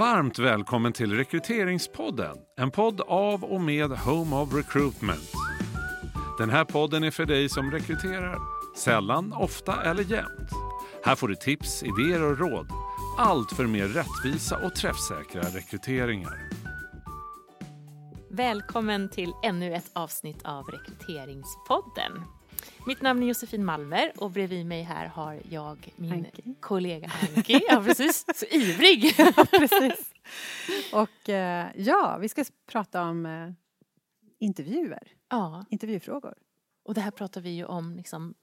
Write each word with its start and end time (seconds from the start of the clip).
Varmt 0.00 0.38
välkommen 0.38 0.92
till 0.92 1.16
Rekryteringspodden, 1.16 2.36
en 2.56 2.70
podd 2.70 3.00
av 3.00 3.44
och 3.44 3.60
med 3.60 3.90
Home 3.90 4.36
of 4.36 4.54
Recruitment. 4.54 5.32
Den 6.38 6.50
här 6.50 6.64
podden 6.64 7.04
är 7.04 7.10
för 7.10 7.24
dig 7.26 7.48
som 7.48 7.70
rekryterar, 7.70 8.38
sällan, 8.76 9.32
ofta 9.32 9.82
eller 9.82 10.02
jämt. 10.02 10.50
Här 11.04 11.14
får 11.14 11.28
du 11.28 11.34
tips, 11.34 11.82
idéer 11.82 12.22
och 12.22 12.38
råd. 12.38 12.68
Allt 13.18 13.52
för 13.52 13.66
mer 13.66 13.88
rättvisa 13.88 14.56
och 14.66 14.74
träffsäkra 14.74 15.42
rekryteringar. 15.42 16.50
Välkommen 18.30 19.08
till 19.08 19.32
ännu 19.42 19.74
ett 19.74 19.90
avsnitt 19.92 20.42
av 20.44 20.64
Rekryteringspodden. 20.64 22.12
Mitt 22.86 23.02
namn 23.02 23.22
är 23.22 23.26
Josefin 23.26 23.64
Malmer 23.64 24.12
och 24.16 24.30
bredvid 24.30 24.66
mig 24.66 24.82
här 24.82 25.06
har 25.06 25.40
jag 25.50 25.92
min 25.96 26.12
Anki. 26.12 26.54
kollega 26.60 27.10
Anki. 27.36 27.60
Ja, 27.68 27.82
precis. 27.84 28.24
Så 28.34 28.46
ivrig! 28.46 29.14
Ja, 29.18 29.32
precis. 29.50 30.12
Och 30.92 31.28
eh, 31.28 31.66
ja, 31.76 32.18
vi 32.20 32.28
ska 32.28 32.44
prata 32.66 33.02
om 33.02 33.26
eh, 33.26 33.50
intervjuer, 34.38 35.08
Ja, 35.28 35.64
intervjufrågor. 35.70 36.34
och 36.84 36.94
det 36.94 37.00
här 37.00 37.10
pratar 37.10 37.40
vi 37.40 37.50
ju 37.50 37.64
om 37.64 37.96
liksom 37.96 38.34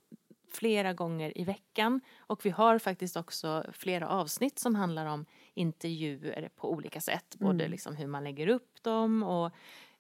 flera 0.54 0.94
gånger 0.94 1.38
i 1.38 1.44
veckan. 1.44 2.02
Och 2.20 2.46
vi 2.46 2.50
har 2.50 2.80
faktiskt 2.80 3.18
också 3.18 3.66
flera 3.74 4.08
avsnitt 4.10 4.60
som 4.60 4.76
handlar 4.76 5.06
om 5.06 5.26
intervjuer 5.54 6.50
på 6.56 6.72
olika 6.72 7.02
sätt. 7.02 7.36
Både 7.40 7.64
Mm. 7.64 7.72
liksom 7.72 7.96
hur 7.96 8.08
man 8.08 8.24
lägger 8.24 8.48
upp 8.48 8.84
dem 8.84 9.24
och 9.24 9.52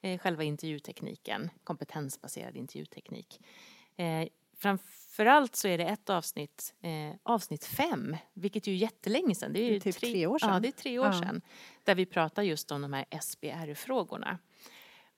eh, 0.02 0.20
själva 0.20 0.44
intervjutekniken, 0.44 1.50
kompetensbaserad 1.64 2.56
intervjuteknik. 2.58 3.40
Eh, 3.98 4.28
framförallt 4.58 5.56
så 5.56 5.68
är 5.68 5.78
det 5.78 5.84
ett 5.86 6.10
avsnitt, 6.10 6.74
eh, 6.82 7.16
avsnitt 7.24 7.66
fem, 7.66 8.18
vilket 8.34 8.68
ju 8.68 8.74
är 8.74 8.78
jättelänge 8.78 9.36
sedan. 9.36 9.54
Det 9.54 9.60
är, 9.60 9.72
ju 9.72 9.80
typ 9.80 9.96
tre 10.00 10.28
år 10.28 10.40
sedan. 10.40 10.54
Ja, 10.54 10.60
det 10.60 10.68
är 10.68 10.72
tre 10.72 11.00
år 11.00 11.06
Ja. 11.06 11.14
sedan. 11.14 11.42
Där 11.84 11.96
vi 11.96 12.06
pratar 12.06 12.44
just 12.44 12.72
om 12.72 12.82
de 12.82 12.94
här 12.94 13.06
SBR-frågorna. 13.10 14.38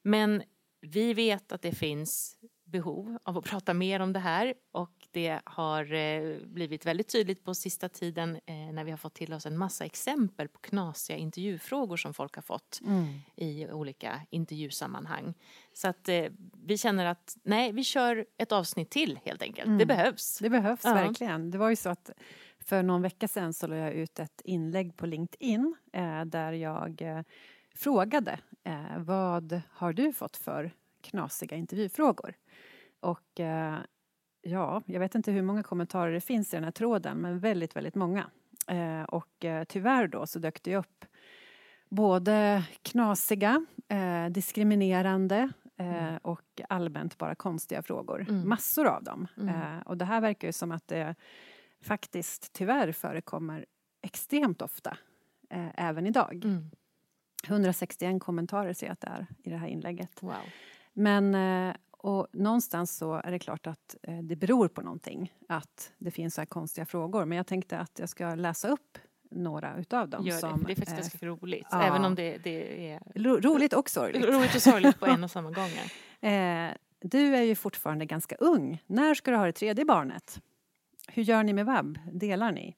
Men 0.02 0.44
vi 0.82 1.14
vet 1.14 1.52
att 1.52 1.62
det 1.62 1.72
finns 1.72 2.38
behov 2.72 3.18
av 3.24 3.38
att 3.38 3.46
prata 3.46 3.74
mer 3.74 4.00
om 4.00 4.14
det 4.14 4.20
här 4.20 4.54
och 4.72 4.92
det 5.12 5.40
har 5.44 5.94
eh, 5.94 6.38
blivit 6.46 6.86
väldigt 6.86 7.12
tydligt 7.12 7.44
på 7.44 7.56
sista 7.56 7.90
tiden 7.90 8.36
eh, 8.46 8.56
när 8.56 8.84
vi 8.84 8.92
har 8.92 8.98
fått 8.98 9.14
till 9.14 9.34
oss 9.34 9.46
en 9.46 9.58
massa 9.58 9.86
exempel 9.86 10.48
på 10.48 10.60
knasiga 10.60 11.18
intervjufrågor 11.18 11.98
som 11.98 12.14
folk 12.14 12.36
har 12.36 12.42
fått 12.42 12.80
i 13.36 13.68
olika 13.68 14.22
intervjusammanhang. 14.30 15.34
Så 15.74 15.88
att 15.88 16.10
eh, 16.10 16.26
vi 16.66 16.78
känner 16.78 17.06
att 17.06 17.38
nej, 17.44 17.72
vi 17.72 17.84
kör 17.84 18.26
ett 18.38 18.52
avsnitt 18.52 18.90
till 18.90 19.20
helt 19.26 19.42
enkelt. 19.42 19.68
Mm. 19.68 19.78
Det 19.78 19.86
behövs. 19.86 20.40
Det 20.40 20.50
behövs 20.50 20.82
Ja. 20.84 20.94
verkligen. 20.94 21.52
Det 21.52 21.58
var 21.58 21.70
ju 21.70 21.76
så 21.76 21.90
att 21.90 22.10
för 22.60 22.84
någon 22.84 23.02
vecka 23.02 23.28
sedan 23.28 23.54
så 23.54 23.68
la 23.68 23.76
jag 23.76 23.94
ut 23.94 24.20
ett 24.20 24.42
inlägg 24.44 24.98
på 24.98 25.06
LinkedIn 25.06 25.76
där 26.26 26.52
jag 26.52 27.04
frågade 27.76 28.40
vad 28.98 29.62
har 29.70 29.94
du 29.94 30.14
fått 30.14 30.38
för 30.38 30.72
knasiga 31.02 31.58
intervjufrågor? 31.58 32.34
Och 33.00 33.40
eh, 33.40 33.78
ja, 34.42 34.82
jag 34.86 35.00
vet 35.00 35.16
inte 35.16 35.32
hur 35.32 35.42
många 35.42 35.64
kommentarer 35.64 36.12
det 36.12 36.22
finns 36.22 36.54
i 36.54 36.58
den 36.58 36.64
här 36.64 36.72
tråden 36.72 37.18
men 37.18 37.40
väldigt, 37.40 37.76
väldigt 37.76 37.96
många. 37.96 38.30
Eh, 38.70 39.04
och 39.04 39.46
eh, 39.46 39.64
tyvärr 39.64 40.08
då 40.08 40.28
så 40.28 40.40
dök 40.40 40.64
det 40.64 40.76
upp 40.76 41.06
både 41.90 42.64
knasiga, 42.82 43.66
diskriminerande 44.32 45.50
eh, 45.78 46.16
och 46.22 46.62
allmänt 46.70 47.18
bara 47.18 47.36
konstiga 47.36 47.82
frågor. 47.82 48.26
Mm. 48.30 48.50
Massor 48.50 48.88
av 48.88 49.04
dem. 49.04 49.28
Mm. 49.38 49.82
Och 49.82 49.98
det 49.98 50.06
här 50.06 50.22
verkar 50.22 50.48
ju 50.48 50.52
som 50.52 50.72
att 50.72 50.88
det 50.88 51.16
faktiskt 51.82 52.54
tyvärr 52.54 52.92
förekommer 52.92 53.66
extremt 54.02 54.62
ofta, 54.62 54.98
även 55.76 56.06
idag. 56.06 56.46
Mm. 56.46 56.72
161 57.48 58.22
kommentarer 58.24 58.74
ser 58.74 58.88
jag 58.88 58.94
att 58.94 59.02
det 59.02 59.08
är 59.08 59.28
i 59.44 59.50
det 59.50 59.58
här 59.58 59.68
inlägget. 59.68 60.24
Wow. 60.24 60.34
Men 61.00 61.36
eh, 61.36 61.76
och 61.92 62.28
någonstans 62.34 62.98
så 62.98 63.14
är 63.14 63.32
det 63.32 63.40
klart 63.40 63.68
att 63.68 63.96
eh, 64.04 64.18
det 64.18 64.36
beror 64.36 64.68
på 64.68 64.82
någonting 64.82 65.34
att 65.50 65.94
det 65.98 66.12
finns 66.12 66.36
så 66.36 66.42
här 66.42 66.46
konstiga 66.46 66.86
frågor. 66.86 67.26
Men 67.26 67.38
jag 67.38 67.48
tänkte 67.48 67.80
att 67.80 68.00
jag 68.00 68.10
ska 68.10 68.36
läsa 68.36 68.68
upp 68.70 68.98
några 69.32 69.78
utav 69.78 70.10
dem. 70.10 70.26
Gör 70.26 70.34
det. 70.36 70.40
som, 70.40 70.64
det 70.64 70.72
är 70.72 70.76
faktiskt 70.76 70.92
eh, 70.92 70.96
ganska 70.98 71.26
roligt. 71.26 71.68
ja. 71.72 71.84
Även 71.84 72.06
om 72.06 72.16
det, 72.16 72.38
det 72.38 72.90
är 72.92 73.00
ro- 73.16 73.40
roligt 73.40 73.74
och 73.74 73.90
sorgligt. 73.90 74.26
roligt 74.26 74.56
och 74.56 74.62
sorgligt 74.62 75.00
på 75.00 75.06
en 75.06 75.24
och 75.24 75.32
samma 75.32 75.52
gång. 75.52 75.70
Eh, 76.32 76.72
du 77.02 77.36
är 77.36 77.42
ju 77.42 77.56
fortfarande 77.56 78.06
ganska 78.06 78.36
ung. 78.36 78.84
När 78.88 79.14
ska 79.14 79.32
du 79.32 79.38
ha 79.38 79.46
det 79.46 79.52
tredje 79.52 79.86
barnet? 79.86 80.42
Hur 81.08 81.24
gör 81.24 81.44
ni 81.44 81.54
med 81.54 81.66
vab? 81.66 82.00
Delar 82.14 82.52
ni? 82.52 82.76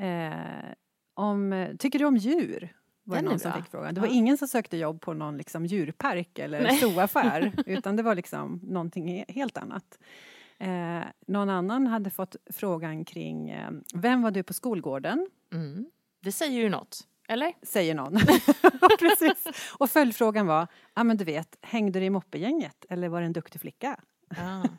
Eh, 0.00 0.72
om, 1.14 1.66
tycker 1.78 1.98
du 1.98 2.04
om 2.04 2.16
djur? 2.16 2.72
Var 3.04 3.16
det 3.16 3.22
Den 3.22 3.30
någon 3.30 3.38
som 3.38 3.52
fick 3.52 3.70
frågan. 3.70 3.94
Det 3.94 4.00
var 4.00 4.08
Ja. 4.08 4.14
ingen 4.14 4.38
som 4.38 4.48
sökte 4.48 4.76
jobb 4.76 5.00
på 5.00 5.12
någon 5.12 5.36
liksom 5.36 5.66
djurpark 5.66 6.38
eller 6.38 6.62
Nej. 6.62 6.76
zooaffär 6.78 7.52
utan 7.66 7.96
det 7.96 8.02
var 8.02 8.14
liksom 8.14 8.60
någonting 8.62 9.08
he- 9.08 9.32
helt 9.32 9.56
annat. 9.56 9.98
Eh, 10.58 11.00
någon 11.26 11.50
annan 11.50 11.86
hade 11.86 12.10
fått 12.10 12.36
frågan 12.52 13.04
kring 13.04 13.50
eh, 13.50 13.70
Vem 13.94 14.22
var 14.22 14.30
du 14.30 14.42
på 14.42 14.52
skolgården? 14.54 15.26
Mm. 15.52 15.86
Det 16.22 16.32
säger 16.32 16.60
ju 16.60 16.68
något, 16.68 17.00
eller? 17.28 17.52
Säger 17.62 17.94
någon. 17.94 18.12
Precis. 18.98 19.46
Och 19.78 19.90
följdfrågan 19.90 20.46
var, 20.46 20.66
ja 20.94 21.04
men 21.04 21.16
du 21.16 21.24
vet, 21.24 21.56
hängde 21.62 22.00
du 22.00 22.06
i 22.06 22.10
moppegänget 22.10 22.84
eller 22.88 23.08
var 23.08 23.20
det 23.20 23.26
en 23.26 23.32
duktig 23.32 23.60
flicka? 23.60 24.00
Ja. 24.36 24.62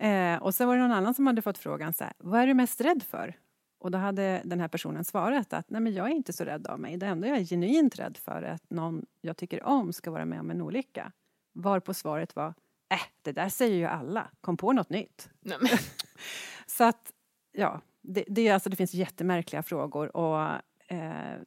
Eh, 0.00 0.36
och 0.42 0.54
sen 0.54 0.68
var 0.68 0.76
det 0.76 0.82
någon 0.82 0.92
annan 0.92 1.14
som 1.14 1.26
hade 1.26 1.42
fått 1.42 1.58
frågan 1.58 1.92
så 1.94 2.04
här, 2.04 2.12
vad 2.18 2.40
är 2.40 2.46
du 2.46 2.54
mest 2.54 2.80
rädd 2.80 3.02
för? 3.10 3.34
Och 3.80 3.90
då 3.90 3.98
hade 3.98 4.42
den 4.44 4.60
här 4.60 4.68
personen 4.68 5.04
svarat 5.04 5.52
att 5.52 5.70
nej 5.70 5.80
men 5.80 5.94
jag 5.94 6.06
är 6.06 6.10
inte 6.14 6.32
så 6.32 6.44
rädd 6.44 6.66
av 6.66 6.80
mig. 6.80 6.96
Det 6.96 7.06
enda 7.06 7.28
jag 7.28 7.38
är 7.38 7.44
genuint 7.44 7.98
rädd 7.98 8.16
för 8.16 8.42
är 8.42 8.52
att 8.52 8.70
någon 8.70 9.06
jag 9.20 9.36
tycker 9.36 9.62
om 9.64 9.92
ska 9.92 10.10
vara 10.10 10.24
med 10.24 10.40
om 10.40 10.50
en 10.50 10.62
olycka. 10.62 11.12
Varpå 11.52 11.94
svaret 11.94 12.36
var, 12.36 12.54
äh, 12.90 12.98
det 13.22 13.32
där 13.32 13.48
säger 13.48 13.76
ju 13.76 13.84
alla. 13.84 14.30
Kom 14.40 14.56
på 14.56 14.72
något 14.72 14.90
nytt. 14.90 15.30
Så 16.66 16.84
att, 16.84 17.12
ja, 17.52 17.80
det, 18.00 18.24
det, 18.28 18.48
alltså, 18.50 18.70
det 18.70 18.76
finns 18.76 18.94
jättemärkliga 18.94 19.62
frågor. 19.62 20.16
Och 20.16 20.48
eh, 20.92 21.38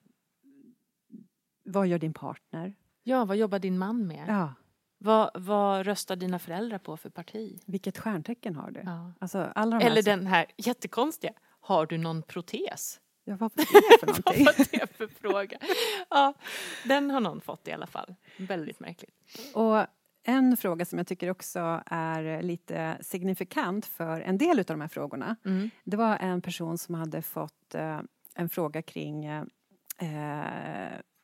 vad 1.64 1.88
gör 1.88 2.00
din 2.00 2.14
partner? 2.14 2.74
ja, 3.04 3.26
vad 3.26 3.38
jobbar 3.38 3.60
din 3.60 3.78
man 3.78 4.08
med? 4.08 4.26
Ja, 4.28 4.54
Vad, 4.98 5.32
vad 5.34 5.86
röstar 5.86 6.16
dina 6.16 6.40
föräldrar 6.40 6.78
på 6.78 6.98
för 6.98 7.10
parti? 7.10 7.62
vilket 7.66 7.98
stjärntecken 7.98 8.56
har 8.56 8.72
du? 8.72 8.82
Ja. 8.86 9.12
Alltså, 9.20 9.52
alla 9.56 9.78
de 9.78 9.84
här 9.84 9.92
Eller 9.92 10.02
som- 10.02 10.10
den 10.10 10.28
här 10.28 10.46
jättekonstiga, 10.58 11.34
har 11.62 11.86
du 11.86 11.98
någon 11.98 12.22
protes? 12.22 13.00
Ja, 13.24 13.36
vad 13.36 13.52
var 13.56 13.66
det 13.66 14.00
för 14.00 14.08
någonting? 14.08 14.46
Vad 14.46 14.58
var 14.58 14.66
det 14.72 14.98
för 14.98 15.08
fråga? 15.08 15.58
Ja, 16.10 16.34
den 16.86 17.12
har 17.12 17.20
någon 17.20 17.42
fått 17.42 17.68
i 17.68 17.72
alla 17.72 17.88
fall. 17.88 18.16
Väldigt 18.38 18.80
märkligt. 18.80 19.16
Och 19.54 19.86
en 20.24 20.58
fråga 20.58 20.86
som 20.86 20.98
jag 20.98 21.08
tycker 21.08 21.30
också 21.30 21.84
är 21.86 22.42
lite 22.42 22.98
signifikant 23.02 23.86
för 23.86 24.22
en 24.22 24.38
del 24.38 24.60
av 24.60 24.66
de 24.66 24.82
här 24.82 24.88
frågorna. 24.88 25.36
Mm. 25.46 25.70
Det 25.84 25.98
var 25.98 26.18
en 26.18 26.42
person 26.42 26.78
som 26.78 26.96
hade 26.96 27.22
fått 27.22 27.76
eh, 27.76 28.00
en 28.36 28.50
fråga 28.50 28.82
kring 28.82 29.26
eh, 29.26 29.44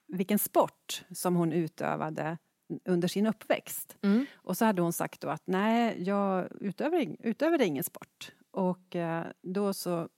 vilken 0.08 0.40
sport 0.40 1.04
som 1.12 1.36
hon 1.36 1.54
utövade 1.54 2.38
under 2.86 3.08
sin 3.08 3.28
uppväxt. 3.28 3.98
Mm. 4.02 4.26
Och 4.34 4.58
så 4.58 4.66
hade 4.66 4.82
hon 4.82 4.94
sagt 4.94 5.22
då 5.22 5.30
att 5.30 5.44
nej, 5.46 6.04
jag 6.04 6.48
utövade, 6.62 7.16
utövade 7.20 7.66
ingen 7.66 7.84
sport. 7.84 8.32
Och 8.52 8.96
eh, 8.96 9.26
då 9.42 9.74
så 9.74 10.10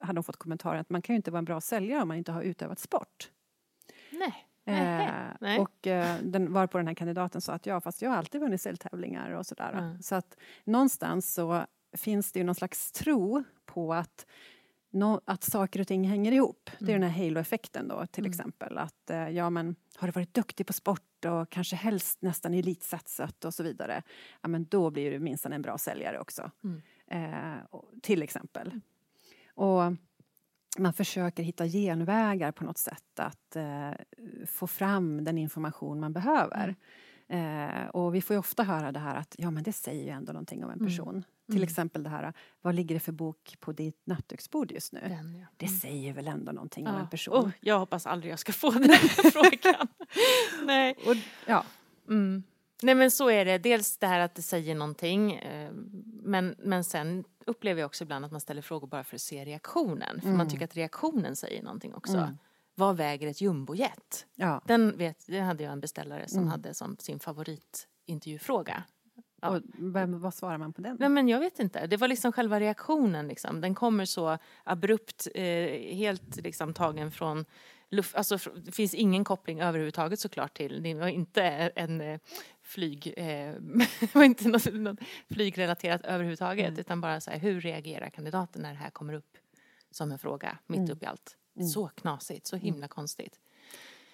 hade 0.00 0.18
hon 0.18 0.24
fått 0.24 0.36
kommentaren 0.36 0.80
att 0.80 0.90
man 0.90 1.02
kan 1.02 1.14
ju 1.14 1.16
inte 1.16 1.30
vara 1.30 1.38
en 1.38 1.44
bra 1.44 1.60
säljare 1.60 2.02
om 2.02 2.08
man 2.08 2.16
inte 2.16 2.32
har 2.32 2.42
utövat 2.42 2.78
sport. 2.78 3.30
Nej. 4.10 4.44
Eh, 4.64 5.10
nej. 5.40 5.58
och 5.58 5.86
eh, 5.86 6.16
den 6.22 6.52
var 6.52 6.66
på 6.66 6.78
den 6.78 6.86
här 6.86 6.94
kandidaten 6.94 7.40
sa 7.40 7.52
att 7.52 7.66
ja, 7.66 7.80
fast 7.80 8.02
jag 8.02 8.10
har 8.10 8.16
alltid 8.16 8.40
vunnit 8.40 8.60
säljtävlingar 8.60 9.30
och 9.30 9.46
sådär. 9.46 9.72
Mm. 9.72 10.02
Så 10.02 10.14
att 10.14 10.36
någonstans 10.64 11.34
så 11.34 11.64
finns 11.96 12.32
det 12.32 12.38
ju 12.38 12.44
någon 12.44 12.54
slags 12.54 12.92
tro 12.92 13.44
på 13.66 13.94
att, 13.94 14.26
nå- 14.90 15.20
att 15.24 15.44
saker 15.44 15.80
och 15.80 15.86
ting 15.86 16.08
hänger 16.08 16.32
ihop. 16.32 16.70
Det 16.78 16.84
är 16.84 16.88
Mm. 16.96 17.00
den 17.00 17.10
här 17.10 17.24
halo-effekten 17.24 17.88
då 17.88 18.06
till 18.06 18.24
Mm. 18.24 18.30
exempel. 18.30 18.78
Att 18.78 19.10
eh, 19.10 19.28
ja, 19.28 19.50
men 19.50 19.76
har 19.96 20.08
du 20.08 20.12
varit 20.12 20.34
duktig 20.34 20.66
på 20.66 20.72
sport 20.72 21.24
och 21.24 21.50
kanske 21.50 21.76
helst 21.76 22.22
nästan 22.22 22.54
elitsatsat 22.54 23.44
och 23.44 23.54
så 23.54 23.62
vidare. 23.62 24.02
Ja, 24.40 24.48
men 24.48 24.64
då 24.64 24.90
blir 24.90 25.10
du 25.10 25.18
minst 25.18 25.46
en 25.46 25.62
bra 25.62 25.78
säljare 25.78 26.18
också. 26.20 26.50
Mm. 26.64 26.82
Eh, 27.10 27.58
till 28.02 28.22
exempel. 28.22 28.80
Och 29.58 29.92
man 30.78 30.92
försöker 30.92 31.42
hitta 31.42 31.66
genvägar 31.66 32.52
på 32.52 32.64
något 32.64 32.78
sätt 32.78 33.18
att 33.20 33.56
eh, 33.56 33.90
få 34.46 34.66
fram 34.66 35.24
den 35.24 35.38
information 35.38 36.00
man 36.00 36.12
behöver. 36.12 36.76
Eh, 37.28 37.86
och 37.92 38.14
vi 38.14 38.20
får 38.22 38.34
ju 38.34 38.40
ofta 38.40 38.62
höra 38.62 38.92
det 38.92 38.98
här 38.98 39.14
att 39.16 39.34
ja 39.38 39.50
men 39.50 39.62
det 39.62 39.72
säger 39.72 40.04
ju 40.04 40.10
ändå 40.10 40.32
någonting 40.32 40.64
om 40.64 40.70
en 40.70 40.78
Mm. 40.78 40.86
person. 40.90 41.24
Till 41.46 41.56
Mm. 41.56 41.68
exempel 41.68 42.02
det 42.02 42.10
här, 42.10 42.32
vad 42.62 42.74
ligger 42.74 42.94
det 42.94 43.00
för 43.00 43.12
bok 43.12 43.56
på 43.60 43.72
ditt 43.72 44.02
nattduksbord 44.06 44.72
just 44.72 44.92
nu? 44.92 45.00
Den, 45.08 45.36
ja. 45.40 45.46
Det 45.56 45.66
Mm. 45.66 45.78
säger 45.78 46.12
väl 46.12 46.28
ändå 46.28 46.52
någonting 46.52 46.86
om 46.86 46.94
Ja. 46.94 47.00
en 47.00 47.08
person? 47.08 47.34
Åh, 47.44 47.50
jag 47.60 47.78
hoppas 47.78 48.06
aldrig 48.06 48.32
jag 48.32 48.38
ska 48.38 48.52
få 48.52 48.70
den 48.70 48.82
frågan. 49.32 49.88
Nej. 50.66 50.94
Och, 51.06 51.14
ja, 51.46 51.64
Mm. 52.08 52.42
Nej 52.82 52.94
men 52.94 53.10
så 53.10 53.30
är 53.30 53.44
det. 53.44 53.58
Dels 53.58 53.96
det 53.98 54.06
här 54.06 54.20
att 54.20 54.34
det 54.34 54.42
säger 54.42 54.74
någonting. 54.74 55.32
eh, 55.34 55.70
Men, 56.22 56.54
men 56.58 56.84
sen 56.84 57.24
upplever 57.46 57.80
jag 57.80 57.86
också 57.86 58.04
ibland 58.04 58.24
att 58.24 58.32
man 58.32 58.40
ställer 58.40 58.62
frågor 58.62 58.86
bara 58.88 59.04
för 59.04 59.16
att 59.16 59.20
se 59.22 59.44
reaktionen. 59.44 60.20
För 60.20 60.28
man 60.28 60.34
Mm. 60.40 60.48
tycker 60.48 60.64
att 60.64 60.76
reaktionen 60.76 61.36
säger 61.36 61.62
någonting 61.62 61.94
också. 61.94 62.16
Mm. 62.16 62.38
vad 62.74 62.96
väger 62.96 63.28
ett 63.28 63.40
jumbojet? 63.40 64.26
Ja. 64.34 64.62
Den, 64.66 64.96
vet, 64.98 65.26
den 65.26 65.44
hade 65.44 65.62
jag 65.64 65.72
en 65.72 65.80
beställare 65.80 66.28
som 66.28 66.38
Mm. 66.38 66.50
hade 66.50 66.74
som 66.74 66.96
sin 66.98 67.18
favoritintervjufråga. 67.18 68.82
Ja. 69.40 69.48
Och 69.48 69.62
vem, 69.78 70.20
vad 70.20 70.34
svarar 70.34 70.58
man 70.58 70.72
på 70.72 70.80
den? 70.82 70.96
Nej 71.00 71.08
men 71.08 71.28
jag 71.28 71.40
vet 71.40 71.58
inte, 71.58 71.86
det 71.86 71.96
var 71.96 72.08
liksom 72.08 72.32
själva 72.32 72.60
reaktionen 72.60 73.28
liksom. 73.28 73.60
Den 73.60 73.74
kommer 73.74 74.04
så 74.04 74.38
abrupt, 74.64 75.28
eh, 75.34 75.42
helt 75.96 76.36
liksom 76.36 76.74
tagen 76.74 77.10
från 77.10 77.44
luft, 77.90 78.14
alltså 78.14 78.38
det 78.64 78.72
finns 78.72 78.94
ingen 78.94 79.24
koppling 79.24 79.60
överhuvudtaget 79.60 80.20
såklart 80.20 80.56
till, 80.56 80.82
det 80.82 80.94
var 80.94 81.08
inte 81.08 81.42
en 81.76 82.00
eh, 82.00 82.20
flyg, 82.62 83.14
eh, 83.16 83.54
var 84.12 84.24
inte 84.24 84.48
något, 84.48 84.72
något 84.74 84.98
flygrelaterat 85.28 86.04
överhuvudtaget 86.04 86.68
Mm. 86.68 86.80
utan 86.80 87.00
bara 87.00 87.20
så 87.20 87.30
här, 87.30 87.38
hur 87.38 87.60
reagerar 87.60 88.10
kandidaten 88.10 88.62
när 88.62 88.70
det 88.70 88.78
här 88.78 88.90
kommer 88.90 89.12
upp 89.12 89.36
som 89.90 90.12
en 90.12 90.18
fråga 90.18 90.58
mitt 90.66 90.78
Mm. 90.78 90.90
upp 90.90 91.02
i 91.02 91.06
allt. 91.06 91.36
Mm. 91.56 91.68
Så 91.68 91.88
knasigt, 91.88 92.46
så 92.46 92.56
himla 92.56 92.88
konstigt. 92.88 93.40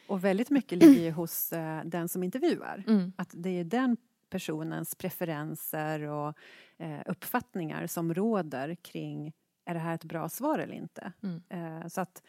Och 0.06 0.24
väldigt 0.24 0.50
mycket 0.50 0.78
ligger 0.78 1.02
ju 1.02 1.10
hos 1.10 1.52
eh, 1.52 1.84
den 1.84 2.08
som 2.08 2.22
intervjuar. 2.22 2.84
Mm. 2.86 3.12
Att 3.16 3.30
det 3.32 3.50
är 3.50 3.64
den 3.64 3.96
personens 4.30 4.94
preferenser 4.94 6.00
och 6.02 6.38
eh, 6.78 7.00
uppfattningar 7.06 7.86
som 7.86 8.14
råder 8.14 8.74
kring 8.74 9.32
är 9.64 9.74
det 9.74 9.80
här 9.80 9.94
ett 9.94 10.04
bra 10.04 10.28
svar 10.28 10.58
eller 10.58 10.74
inte. 10.74 11.12
Mm. 11.22 11.42
Eh, 11.48 11.88
så 11.88 12.00
att 12.00 12.22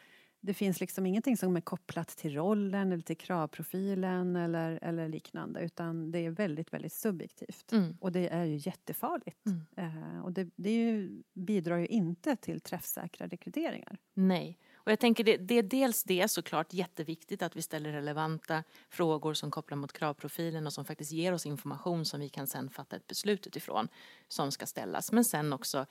det 0.46 0.54
finns 0.54 0.80
liksom 0.80 1.06
ingenting 1.06 1.36
som 1.36 1.56
är 1.56 1.60
kopplat 1.60 2.08
till 2.08 2.34
rollen 2.34 2.92
eller 2.92 3.02
till 3.02 3.16
kravprofilen 3.16 4.36
eller, 4.36 4.78
eller 4.82 5.08
liknande 5.08 5.60
utan 5.60 6.10
det 6.10 6.18
är 6.18 6.30
väldigt, 6.30 6.72
väldigt 6.72 6.92
subjektivt. 6.92 7.72
Mm. 7.72 7.96
Och 8.00 8.12
det 8.12 8.28
är 8.28 8.44
ju 8.44 8.56
jättefarligt. 8.56 9.46
Mm. 9.46 9.62
Eh, 9.76 10.24
och 10.24 10.32
det, 10.32 10.50
det 10.56 10.74
ju, 10.74 11.22
bidrar 11.34 11.76
ju 11.76 11.86
inte 11.86 12.36
till 12.36 12.60
träffsäkra 12.60 13.26
rekryteringar. 13.26 13.98
Nej. 14.14 14.58
Och 14.74 14.92
jag 14.92 15.00
tänker 15.00 15.24
det, 15.24 15.36
det 15.36 15.54
är 15.54 15.62
dels 15.62 16.04
det 16.04 16.30
såklart 16.30 16.72
jätteviktigt 16.72 17.42
att 17.42 17.56
vi 17.56 17.62
ställer 17.62 17.92
relevanta 17.92 18.64
frågor 18.90 19.34
som 19.34 19.50
kopplar 19.50 19.78
mot 19.78 19.92
kravprofilen 19.92 20.66
och 20.66 20.72
som 20.72 20.84
faktiskt 20.84 21.12
ger 21.12 21.32
oss 21.32 21.46
information 21.46 22.04
som 22.04 22.20
vi 22.20 22.28
kan 22.28 22.46
sen 22.46 22.70
fatta 22.70 22.96
ett 22.96 23.06
beslut 23.06 23.46
utifrån 23.46 23.88
som 24.28 24.52
ska 24.52 24.66
ställas. 24.66 25.12
Men 25.12 25.24
sen 25.24 25.52
också 25.52 25.86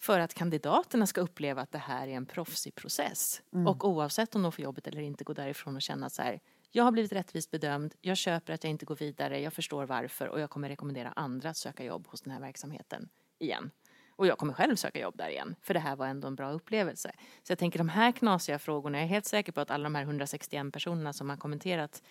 för 0.00 0.20
att 0.20 0.34
kandidaterna 0.34 1.06
ska 1.06 1.20
uppleva 1.20 1.62
att 1.62 1.72
det 1.72 1.78
här 1.78 2.08
är 2.08 2.12
en 2.12 2.26
proffsig 2.26 2.74
process. 2.74 3.42
Mm. 3.52 3.66
Och 3.66 3.84
oavsett 3.84 4.34
om 4.34 4.42
de 4.42 4.52
får 4.52 4.62
jobbet 4.62 4.86
eller 4.86 5.00
inte 5.00 5.24
gå 5.24 5.32
därifrån 5.32 5.76
och 5.76 5.82
känna 5.82 6.10
så 6.10 6.22
här 6.22 6.40
jag 6.72 6.84
har 6.84 6.92
blivit 6.92 7.12
rättvist 7.12 7.50
bedömd, 7.50 7.94
jag 8.00 8.16
köper 8.16 8.52
att 8.52 8.64
jag 8.64 8.70
inte 8.70 8.86
går 8.86 8.96
vidare, 8.96 9.40
jag 9.40 9.52
förstår 9.52 9.86
varför 9.86 10.28
och 10.28 10.40
jag 10.40 10.50
kommer 10.50 10.68
rekommendera 10.68 11.12
andra 11.16 11.50
att 11.50 11.56
söka 11.56 11.84
jobb 11.84 12.06
hos 12.06 12.20
den 12.20 12.32
här 12.32 12.40
verksamheten 12.40 13.08
igen. 13.38 13.70
Och 14.16 14.26
jag 14.26 14.38
kommer 14.38 14.52
själv 14.52 14.76
söka 14.76 15.00
jobb 15.00 15.16
där 15.16 15.28
igen, 15.28 15.54
för 15.62 15.74
det 15.74 15.80
här 15.80 15.96
var 15.96 16.06
ändå 16.06 16.28
en 16.28 16.34
bra 16.34 16.52
upplevelse. 16.52 17.12
Så 17.42 17.52
jag 17.52 17.58
tänker 17.58 17.78
de 17.78 17.88
här 17.88 18.12
knasiga 18.12 18.58
frågorna, 18.58 18.98
jag 18.98 19.04
är 19.04 19.08
helt 19.08 19.26
säker 19.26 19.52
på 19.52 19.60
att 19.60 19.70
alla 19.70 19.84
de 19.84 19.94
här 19.94 20.02
161 20.02 20.72
personerna 20.72 21.12
som 21.12 21.30
har 21.30 21.36
kommenterat 21.36 22.02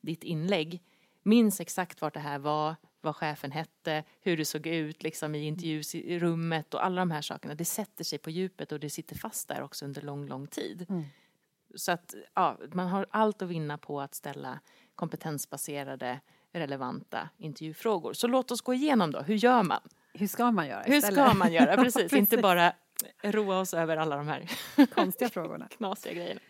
ditt 0.00 0.24
inlägg 0.24 0.82
minns 1.26 1.60
exakt 1.60 2.02
vart 2.02 2.14
det 2.14 2.20
här 2.20 2.38
var, 2.38 2.76
vad 3.00 3.16
chefen 3.16 3.52
hette, 3.52 4.04
hur 4.20 4.36
det 4.36 4.44
såg 4.44 4.66
ut 4.66 5.02
liksom 5.02 5.34
i 5.34 5.46
intervjurummet 5.46 6.74
och 6.74 6.84
alla 6.84 7.00
de 7.00 7.10
här 7.10 7.22
sakerna. 7.22 7.54
Det 7.54 7.64
sätter 7.64 8.04
sig 8.04 8.18
på 8.18 8.30
djupet 8.30 8.72
och 8.72 8.80
det 8.80 8.90
sitter 8.90 9.16
fast 9.16 9.48
där 9.48 9.62
också 9.62 9.84
under 9.84 10.02
lång, 10.02 10.26
lång 10.26 10.46
tid. 10.46 10.86
Mm. 10.88 11.04
Så 11.74 11.92
att 11.92 12.14
ja, 12.34 12.58
man 12.72 12.88
har 12.88 13.06
allt 13.10 13.42
att 13.42 13.48
vinna 13.48 13.78
på 13.78 14.00
att 14.00 14.14
ställa 14.14 14.60
kompetensbaserade 14.94 16.20
relevanta 16.52 17.28
intervjufrågor. 17.38 18.12
Så 18.12 18.26
låt 18.26 18.50
oss 18.50 18.60
gå 18.60 18.74
igenom 18.74 19.10
då, 19.10 19.20
hur 19.20 19.34
gör 19.34 19.62
man? 19.62 19.80
Hur 20.14 20.26
ska 20.26 20.50
man 20.50 20.66
göra 20.66 20.82
Hur 20.82 20.94
istället? 20.94 21.24
ska 21.24 21.34
man 21.34 21.52
göra? 21.52 21.76
Precis, 21.84 22.12
inte 22.12 22.30
Precis. 22.30 22.42
bara 22.42 22.72
roa 23.22 23.60
oss 23.60 23.74
över 23.74 23.96
alla 23.96 24.16
de 24.16 24.28
här 24.28 24.50
Konstiga 24.94 25.28
frågorna. 25.30 25.68
knasiga 25.68 26.12
grejerna. 26.14 26.40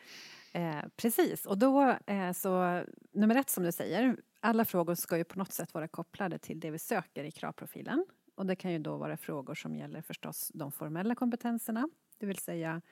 Eh, 0.53 0.89
precis, 0.97 1.47
och 1.47 1.59
då 1.59 1.97
eh, 2.07 2.33
så 2.33 2.83
nummer 3.13 3.35
ett 3.35 3.51
som 3.51 3.65
du 3.65 3.73
säger, 3.73 4.17
alla 4.41 4.65
frågor 4.65 4.95
ska 4.95 5.19
ju 5.19 5.25
på 5.25 5.39
något 5.39 5.53
sätt 5.53 5.75
vara 5.75 5.89
kopplade 5.89 6.39
till 6.39 6.61
det 6.61 6.71
vi 6.71 6.79
söker 6.79 7.25
i 7.25 7.31
kravprofilen. 7.31 8.07
Och 8.35 8.47
det 8.47 8.57
kan 8.57 8.73
ju 8.73 8.79
då 8.79 8.97
vara 8.97 9.17
frågor 9.17 9.55
som 9.55 9.77
gäller 9.77 10.03
förstås 10.03 10.51
de 10.55 10.73
formella 10.73 11.15
kompetenserna, 11.15 11.89
det 12.19 12.27
vill 12.27 12.39
säga 12.39 12.83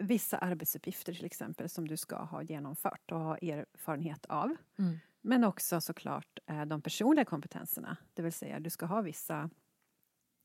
vissa 0.00 0.38
arbetsuppgifter 0.38 1.12
till 1.14 1.24
exempel 1.24 1.68
som 1.68 1.88
du 1.88 1.96
ska 1.96 2.16
ha 2.16 2.42
genomfört 2.42 3.12
och 3.12 3.20
ha 3.20 3.36
erfarenhet 3.38 4.26
av. 4.26 4.56
Mm. 4.78 4.98
Men 5.20 5.44
också 5.44 5.80
såklart 5.80 6.38
eh, 6.46 6.64
de 6.64 6.82
personliga 6.82 7.24
kompetenserna, 7.24 7.96
det 8.14 8.22
vill 8.22 8.32
säga 8.32 8.60
du 8.60 8.70
ska 8.70 8.86
ha 8.86 9.00
vissa 9.00 9.50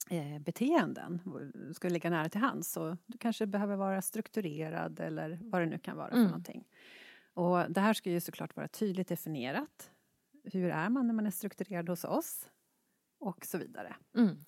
eh, 0.10 0.40
beteenden, 0.40 1.22
du 1.54 1.74
ska 1.74 1.90
ligga 1.90 2.10
nära 2.10 2.30
till 2.30 2.42
hands. 2.42 2.72
Så 2.72 2.98
du 3.06 3.18
kanske 3.18 3.46
behöver 3.48 3.75
vara 3.75 4.01
strukturerad 4.01 5.00
eller 5.00 5.40
vad 5.42 5.62
det 5.62 5.66
nu 5.66 5.80
kan 5.80 5.98
vara 5.98 6.10
för 6.10 6.16
Mm. 6.16 6.28
någonting. 6.28 6.68
Och 7.33 7.71
det 7.71 7.81
här 7.81 7.93
ska 7.93 8.09
ju 8.09 8.19
såklart 8.21 8.55
vara 8.55 8.67
tydligt 8.67 9.07
definierat. 9.07 9.91
Hur 10.43 10.69
är 10.69 10.89
man 10.89 11.07
när 11.07 11.13
man 11.13 11.25
är 11.25 11.31
strukturerad 11.31 11.89
hos 11.89 12.03
oss? 12.03 12.49
Och 13.19 13.45
så 13.45 13.57
vidare. 13.57 13.95
Mm. 14.15 14.45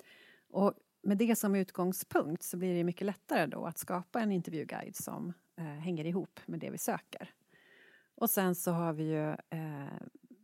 Och 0.50 0.74
med 1.04 1.18
det 1.18 1.36
som 1.36 1.56
utgångspunkt 1.56 2.44
så 2.44 2.58
blir 2.58 2.76
det 2.76 2.84
mycket 2.84 3.06
lättare 3.06 3.46
då 3.46 3.66
att 3.66 3.78
skapa 3.78 4.22
en 4.22 4.32
intervjuguide 4.32 4.96
som 4.96 5.34
eh, 5.58 5.64
hänger 5.66 6.06
ihop 6.06 6.40
med 6.46 6.60
det 6.60 6.70
vi 6.70 6.78
söker. 6.78 7.30
Och 8.16 8.30
sen 8.30 8.56
så 8.56 8.72
har 8.72 8.94
vi 8.94 9.04
ju 9.04 9.30
eh, 9.30 10.02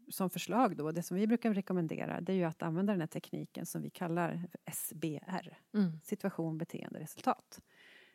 som 0.09 0.29
förslag 0.29 0.77
då, 0.77 0.91
det 0.91 1.03
som 1.03 1.17
vi 1.17 1.27
brukar 1.27 1.53
rekommendera 1.53 2.21
det 2.21 2.33
är 2.33 2.37
ju 2.37 2.43
att 2.43 2.61
använda 2.61 2.93
den 2.93 3.01
här 3.01 3.07
tekniken 3.07 3.65
som 3.65 3.81
vi 3.81 3.89
kallar 3.89 4.49
SBR, 4.71 5.57
Mm. 5.73 5.99
situation, 6.03 6.57
beteende, 6.57 6.99
resultat. 6.99 7.61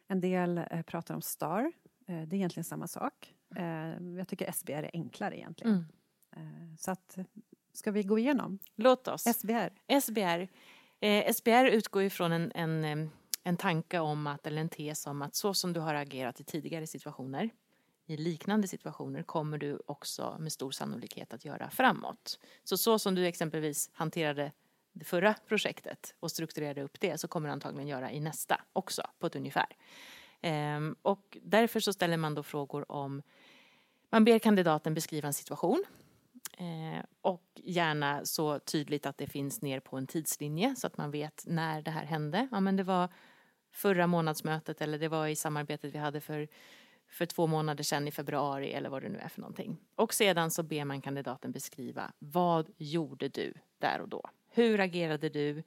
En 0.07 0.21
del 0.21 0.59
eh, 0.59 0.83
pratar 0.83 1.15
om 1.15 1.23
STAR, 1.23 1.73
eh, 2.07 2.23
det 2.23 2.35
är 2.35 2.35
egentligen 2.35 2.65
samma 2.65 2.89
sak. 2.89 3.35
Eh, 3.57 4.17
jag 4.19 4.29
tycker 4.29 4.53
SBR 4.53 4.73
är 4.73 4.91
enklare 4.93 5.39
egentligen. 5.39 5.87
Mm. 6.37 6.71
Eh, 6.71 6.77
så 6.79 6.91
att, 6.91 7.19
ska 7.73 7.91
vi 7.91 8.03
gå 8.03 8.19
igenom? 8.19 8.59
Låt 8.75 9.09
oss. 9.09 9.23
SBR. 9.23 10.01
SBR. 10.01 10.49
Eh, 11.01 11.35
SBR 11.35 11.65
utgår 11.65 12.03
ifrån 12.03 12.33
en, 12.33 12.53
en, 12.55 12.85
em, 12.85 13.11
en 13.43 13.57
tanke 13.57 13.99
om 13.99 14.27
att, 14.27 14.47
eller 14.47 14.61
en 14.61 14.69
tes 14.69 15.07
om 15.07 15.23
att 15.23 15.35
så 15.35 15.55
som 15.55 15.73
du 15.73 15.81
har 15.81 15.95
agerat 15.95 16.41
i 16.41 16.45
tidigare 16.45 16.87
situationer, 16.87 17.51
i 18.07 18.17
liknande 18.17 18.69
situationer 18.69 19.23
kommer 19.23 19.59
du 19.59 19.79
också 19.87 20.37
med 20.41 20.53
stor 20.53 20.71
sannolikhet 20.71 21.33
att 21.33 21.45
göra 21.45 21.71
framåt. 21.71 22.39
Så 22.65 22.77
så 22.77 22.99
som 22.99 23.15
du 23.15 23.27
exempelvis 23.27 23.91
hanterade 23.93 24.53
det 24.93 25.05
förra 25.05 25.35
projektet 25.47 26.15
och 26.21 26.31
strukturerade 26.31 26.83
upp 26.83 27.01
det 27.01 27.21
så 27.21 27.29
kommer 27.29 27.49
du 27.49 27.53
antagligen 27.53 27.89
göra 27.89 28.13
i 28.13 28.21
nästa 28.21 28.61
också 28.73 29.03
på 29.19 29.27
ett 29.27 29.37
ungefär. 29.37 29.77
Ehm, 30.41 30.97
och 31.03 31.39
därför 31.43 31.81
så 31.81 31.93
ställer 31.93 32.17
man 32.17 32.35
då 32.35 32.43
frågor 32.43 32.93
om, 32.93 33.23
man 34.13 34.25
ber 34.25 34.39
kandidaten 34.39 34.95
beskriva 34.95 35.27
en 35.27 35.35
situation 35.35 35.85
Eh, 36.63 37.05
och 37.21 37.43
gärna 37.55 38.25
så 38.25 38.59
tydligt 38.59 39.07
att 39.07 39.19
det 39.19 39.27
finns 39.27 39.63
ner 39.63 39.81
på 39.81 39.97
en 39.97 40.07
tidslinje 40.07 40.75
så 40.77 40.87
att 40.87 40.97
man 40.97 41.11
vet 41.11 41.45
när 41.47 41.83
det 41.83 41.91
här 41.91 42.05
hände. 42.05 42.49
Ja, 42.51 42.61
men 42.61 42.77
det 42.77 42.83
var 42.83 43.09
förra 43.73 44.07
månadsmötet 44.07 44.81
eller 44.81 44.99
det 44.99 45.09
var 45.09 45.27
i 45.27 45.37
samarbetet 45.37 45.95
vi 45.95 45.99
hade 45.99 46.21
för, 46.21 46.49
för 47.09 47.27
två 47.27 47.47
månader 47.47 47.85
sedan 47.85 48.09
i 48.09 48.11
februari 48.11 48.73
eller 48.73 48.91
vad 48.91 49.03
det 49.03 49.09
nu 49.09 49.19
är 49.19 49.29
för 49.29 49.41
någonting. 49.41 49.77
Och 49.95 50.15
sedan 50.15 50.51
så 50.51 50.63
ber 50.63 50.85
man 50.85 51.01
kandidaten 51.01 51.53
beskriva 51.53 52.13
vad 52.19 52.71
gjorde 52.77 53.29
du 53.29 53.55
där 53.79 54.01
och 54.01 54.09
då? 54.09 54.23
Hur 54.51 54.81
agerade 54.81 55.29
du? 55.29 55.59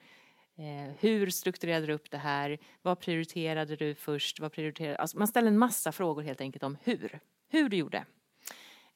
Eh, 0.58 0.94
hur 1.00 1.30
strukturerade 1.30 1.86
du 1.86 1.94
upp 1.94 2.12
det 2.12 2.18
här? 2.18 2.58
Vad 2.82 3.00
prioriterade 3.00 3.76
du 3.76 3.96
först? 3.96 4.40
Vad 4.40 4.52
prioriterade... 4.52 4.98
Alltså 4.98 5.18
man 5.18 5.28
ställer 5.28 5.48
en 5.48 5.58
massa 5.58 5.92
frågor 5.92 6.22
helt 6.22 6.42
enkelt 6.42 6.64
om 6.64 6.78
hur. 6.84 7.20
Hur 7.50 7.70
du 7.70 7.78
gjorde. 7.78 8.06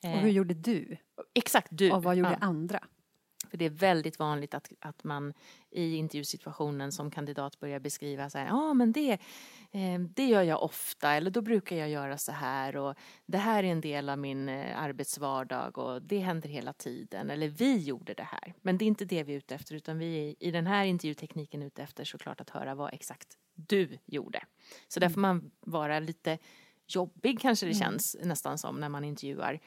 Och 0.03 0.05
Eh, 0.09 0.19
hur 0.19 0.29
gjorde 0.29 0.53
du? 0.53 0.97
Exakt, 1.33 1.67
du. 1.71 1.91
Och 1.91 2.03
vad 2.03 2.15
gjorde 2.15 2.31
Ja. 2.31 2.37
andra? 2.47 2.79
För 3.49 3.57
det 3.57 3.65
är 3.65 3.69
väldigt 3.69 4.19
vanligt 4.19 4.53
att, 4.53 4.71
att 4.79 5.03
man 5.03 5.33
i 5.71 5.95
intervjusituationen 5.95 6.91
som 6.91 7.11
kandidat 7.11 7.59
börjar 7.59 7.79
beskriva 7.79 8.29
så 8.29 8.37
här, 8.37 8.45
ja 8.45 8.53
ah, 8.53 8.73
men 8.73 8.91
det, 8.91 9.11
eh, 9.71 9.99
det 10.15 10.25
gör 10.25 10.43
jag 10.43 10.63
ofta 10.63 11.11
eller 11.11 11.31
då 11.31 11.41
brukar 11.41 11.75
jag 11.75 11.89
göra 11.89 12.17
så 12.17 12.31
här 12.31 12.75
och 12.77 12.95
det 13.25 13.37
här 13.37 13.63
är 13.63 13.67
en 13.71 13.81
del 13.81 14.09
av 14.09 14.17
min 14.17 14.49
eh, 14.49 14.81
arbetsvardag 14.81 15.77
och 15.77 16.01
det 16.01 16.19
händer 16.19 16.49
hela 16.49 16.73
tiden 16.73 17.29
eller 17.29 17.47
vi 17.47 17.77
gjorde 17.77 18.13
det 18.13 18.23
här. 18.23 18.53
Men 18.61 18.77
det 18.77 18.85
är 18.85 18.87
inte 18.87 19.05
det 19.05 19.23
vi 19.23 19.33
är 19.33 19.37
ute 19.37 19.55
efter 19.55 19.75
utan 19.75 19.97
vi 19.97 20.29
är 20.29 20.35
i 20.47 20.51
den 20.51 20.67
här 20.67 20.85
intervjutekniken 20.85 21.63
ute 21.63 21.83
efter 21.83 22.03
såklart 22.03 22.41
att 22.41 22.49
höra 22.49 22.75
vad 22.75 22.93
exakt 22.93 23.37
du 23.55 23.97
gjorde. 24.05 24.43
Så 24.87 24.99
där 24.99 25.09
får 25.09 25.21
man 25.21 25.51
vara 25.59 25.99
lite 25.99 26.37
jobbig 26.87 27.39
kanske 27.39 27.65
det 27.65 27.71
Mm. 27.71 27.79
känns 27.79 28.15
nästan 28.23 28.57
som 28.57 28.79
när 28.79 28.89
man 28.89 29.03
intervjuar 29.03 29.59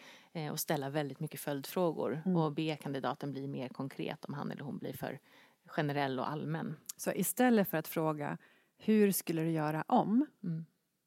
och 0.53 0.61
ställa 0.61 0.91
väldigt 0.91 1.21
mycket 1.21 1.41
följdfrågor 1.41 2.23
Mm. 2.27 2.37
och 2.37 2.53
be 2.53 2.77
kandidaten 2.77 3.33
bli 3.33 3.47
mer 3.49 3.69
konkret 3.69 4.25
om 4.25 4.35
han 4.35 4.51
eller 4.51 4.63
hon 4.65 4.79
blir 4.79 4.93
för 4.93 5.19
generell 5.67 6.19
och 6.19 6.31
allmän. 6.31 6.77
Så 6.97 7.13
istället 7.13 7.69
för 7.69 7.79
att 7.79 7.89
fråga 7.89 8.39
hur 8.77 9.13
skulle 9.13 9.43
du 9.43 9.51
göra 9.51 9.85
om? 9.89 10.27
Mm. 10.45 10.65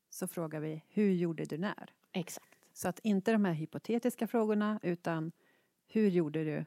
Så 0.10 0.28
frågar 0.28 0.60
vi 0.60 0.84
hur 0.88 1.12
gjorde 1.12 1.46
du 1.46 1.58
när? 1.58 1.94
Exakt. 2.12 2.60
Så 2.74 2.88
att 2.88 3.00
inte 3.00 3.32
de 3.32 3.46
här 3.46 3.54
hypotetiska 3.54 4.28
frågorna 4.28 4.80
utan 4.84 5.32
hur 5.88 6.10
gjorde 6.10 6.44
du 6.44 6.66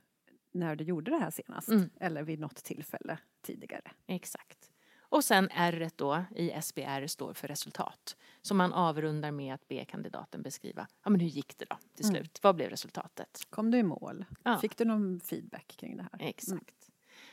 när 0.52 0.76
du 0.76 0.84
gjorde 0.84 1.10
det 1.10 1.18
här 1.18 1.30
senast? 1.30 1.68
Mm. 1.68 1.90
Eller 2.00 2.22
vid 2.22 2.38
något 2.40 2.56
tillfälle 2.56 3.18
tidigare. 3.42 3.90
Exakt. 4.06 4.67
Och 5.08 5.24
sen 5.24 5.48
R 5.52 5.90
då 5.96 6.24
i 6.36 6.50
SBR 6.62 7.06
står 7.06 7.32
för 7.34 7.48
resultat. 7.48 8.16
Så 8.42 8.54
man 8.54 8.72
avrundar 8.72 9.30
med 9.30 9.54
att 9.54 9.68
be 9.68 9.84
kandidaten 9.84 10.42
beskriva, 10.42 10.86
ja 11.04 11.10
men 11.10 11.20
hur 11.20 11.28
gick 11.28 11.58
det 11.58 11.64
då 11.70 11.76
till 11.94 12.04
Mm. 12.04 12.14
slut? 12.16 12.38
Vad 12.42 12.54
blev 12.56 12.70
resultatet? 12.70 13.46
Kom 13.50 13.70
du 13.70 13.78
i 13.78 13.82
mål? 13.82 14.24
Ja. 14.42 14.58
Fick 14.58 14.76
du 14.76 14.84
någon 14.84 15.20
feedback 15.20 15.66
kring 15.76 15.96
det 15.96 16.02
här? 16.12 16.28
Exakt. 16.28 16.74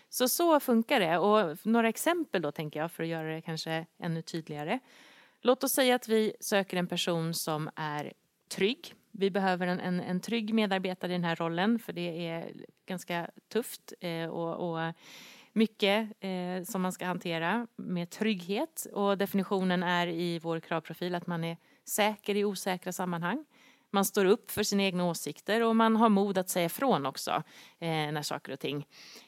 Så 0.10 0.30
så 0.30 0.60
funkar 0.60 1.00
det. 1.00 1.18
Och 1.18 1.58
några 1.66 1.90
exempel 1.90 2.42
då 2.42 2.52
tänker 2.52 2.80
jag 2.80 2.92
för 2.92 3.04
att 3.04 3.10
göra 3.10 3.34
det 3.36 3.42
kanske 3.42 3.86
ännu 4.00 4.22
tydligare. 4.22 4.80
Låt 5.42 5.64
oss 5.64 5.72
säga 5.74 5.96
att 5.96 6.08
vi 6.08 6.34
söker 6.40 6.78
en 6.78 6.88
person 6.88 7.34
som 7.34 7.70
är 7.76 8.14
trygg. 8.50 8.94
Vi 9.12 9.32
behöver 9.32 9.68
en, 9.68 9.80
en, 9.80 10.00
en 10.02 10.20
trygg 10.22 10.54
medarbetare 10.54 11.12
i 11.12 11.16
den 11.16 11.24
här 11.24 11.36
rollen 11.36 11.80
för 11.80 11.94
det 11.94 12.28
är 12.28 12.54
ganska 12.86 13.30
tufft 13.48 13.94
eh, 14.00 14.30
och, 14.30 14.70
och 14.72 14.94
mycket 15.56 16.10
eh, 16.20 16.64
som 16.64 16.82
man 16.82 16.92
ska 16.92 17.06
hantera 17.06 17.68
med 17.76 18.10
trygghet. 18.10 18.88
Och 18.94 19.18
definitionen 19.18 19.84
är 19.84 20.08
i 20.08 20.40
vår 20.40 20.60
kravprofil 20.60 21.16
att 21.16 21.28
man 21.28 21.44
är 21.44 21.58
säker 21.86 22.36
i 22.36 22.46
osäkra 22.46 22.92
sammanhang. 22.92 23.46
Man 23.92 24.06
står 24.06 24.26
upp 24.26 24.52
för 24.52 24.64
sina 24.64 24.84
egna 24.84 25.06
åsikter 25.06 25.64
och 25.64 25.76
man 25.76 25.96
har 25.96 26.10
mod 26.10 26.38
att 26.38 26.50
säga 26.50 26.66
ifrån 26.66 27.06
också 27.06 27.32
eh, 27.80 27.88
när 27.88 28.22
saker 28.22 28.54
och 28.54 28.60
ting 28.60 28.88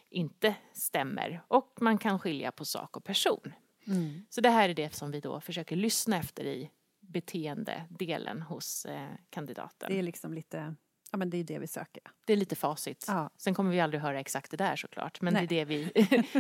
inte 0.09 0.55
stämmer. 0.73 1.41
Och 1.47 1.77
man 1.81 1.97
kan 1.97 2.19
skilja 2.19 2.51
på 2.51 2.65
sak 2.65 2.97
och 2.97 3.03
person. 3.03 3.53
Mm. 3.87 4.25
Så 4.29 4.41
det 4.41 4.49
här 4.49 4.69
är 4.69 4.73
det 4.73 4.95
som 4.95 5.11
vi 5.11 5.19
då 5.19 5.41
försöker 5.41 5.75
lyssna 5.75 6.17
efter 6.17 6.45
i 6.45 6.69
beteendedelen 6.99 8.41
hos 8.41 8.85
eh, 8.85 9.09
kandidaten. 9.29 9.89
Det 9.91 9.99
är 9.99 10.03
liksom 10.03 10.33
lite, 10.33 10.75
ja 11.11 11.17
men 11.17 11.29
det 11.29 11.37
är 11.37 11.43
det 11.43 11.59
vi 11.59 11.67
söker. 11.67 12.03
Det 12.25 12.33
är 12.33 12.37
lite 12.37 12.55
facit. 12.55 13.05
Ja. 13.07 13.29
Sen 13.37 13.53
kommer 13.53 13.71
vi 13.71 13.79
aldrig 13.79 14.01
höra 14.01 14.19
exakt 14.19 14.51
det 14.51 14.57
där 14.57 14.75
såklart. 14.75 15.21
Men 15.21 15.33
Nej. 15.33 15.47
det 15.47 15.59
är 15.59 15.65
det 15.65 15.75
vi 15.75 15.91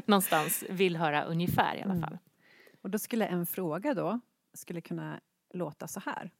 någonstans 0.05 0.63
vill 0.69 0.95
höra 0.95 1.23
ungefär 1.23 1.75
i 1.75 1.81
alla 1.81 1.93
Mm. 1.93 2.01
fall. 2.09 2.17
Och 2.81 2.89
då 2.89 2.99
skulle 2.99 3.25
en 3.27 3.45
fråga 3.45 3.93
då 3.93 4.19
skulle 4.53 4.81
kunna 4.81 5.19
låta 5.53 5.87
så 5.87 5.99
här. 5.99 6.31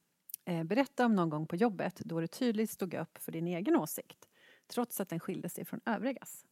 Eh, 0.44 0.64
berätta 0.64 1.06
om 1.06 1.14
någon 1.14 1.30
gång 1.30 1.46
på 1.46 1.56
jobbet 1.56 2.00
då 2.04 2.20
du 2.20 2.26
tydligt 2.26 2.70
stod 2.70 2.94
upp 2.94 3.18
för 3.18 3.32
din 3.32 3.46
egen 3.46 3.76
åsikt 3.76 4.28
trots 4.66 5.00
att 5.00 5.08
den 5.08 5.20
skilde 5.20 5.48
sig 5.48 5.64
från 5.64 5.80
övrigas. 5.86 6.44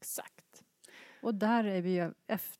Exakt. 0.00 0.62
Och 1.22 1.34
där 1.34 1.64
är 1.64 1.82
vi 1.82 1.90
ju 1.90 2.12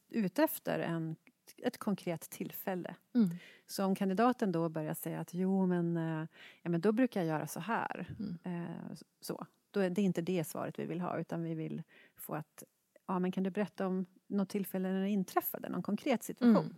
ute 0.09 0.43
efter 0.45 0.79
en, 0.79 1.17
ett 1.57 1.79
konkret 1.79 2.31
tillfälle. 2.31 2.95
Mm. 3.15 3.31
Så 3.67 3.85
om 3.85 3.95
kandidaten 3.95 4.53
då 4.53 4.69
börjar 4.69 4.95
säga 4.95 5.21
att 5.21 5.35
jo 5.35 5.67
men, 5.67 5.97
eh, 5.97 6.27
ja, 6.63 6.71
men 6.71 6.81
då 6.81 6.93
brukar 6.93 7.21
jag 7.21 7.29
göra 7.29 7.47
så 7.47 7.61
här. 7.61 8.07
Mm. 8.19 8.39
Eh, 8.45 8.97
så. 9.21 9.47
Då 9.71 9.81
är 9.81 9.91
det 9.91 10.03
inte 10.03 10.23
det 10.23 10.45
svaret 10.45 10.79
vi 10.79 10.87
vill 10.87 11.01
ha 11.01 11.19
utan 11.19 11.43
vi 11.43 11.55
vill 11.55 11.83
få 12.17 12.35
att 12.35 12.65
ja, 13.07 13.19
men 13.19 13.33
kan 13.33 13.45
du 13.45 13.51
berätta 13.51 13.87
om 13.87 14.07
något 14.27 14.49
tillfälle 14.49 14.93
när 14.93 15.03
det 15.03 15.09
inträffade, 15.09 15.69
någon 15.69 15.83
konkret 15.83 16.23
situation? 16.23 16.57
Mm. 16.57 16.77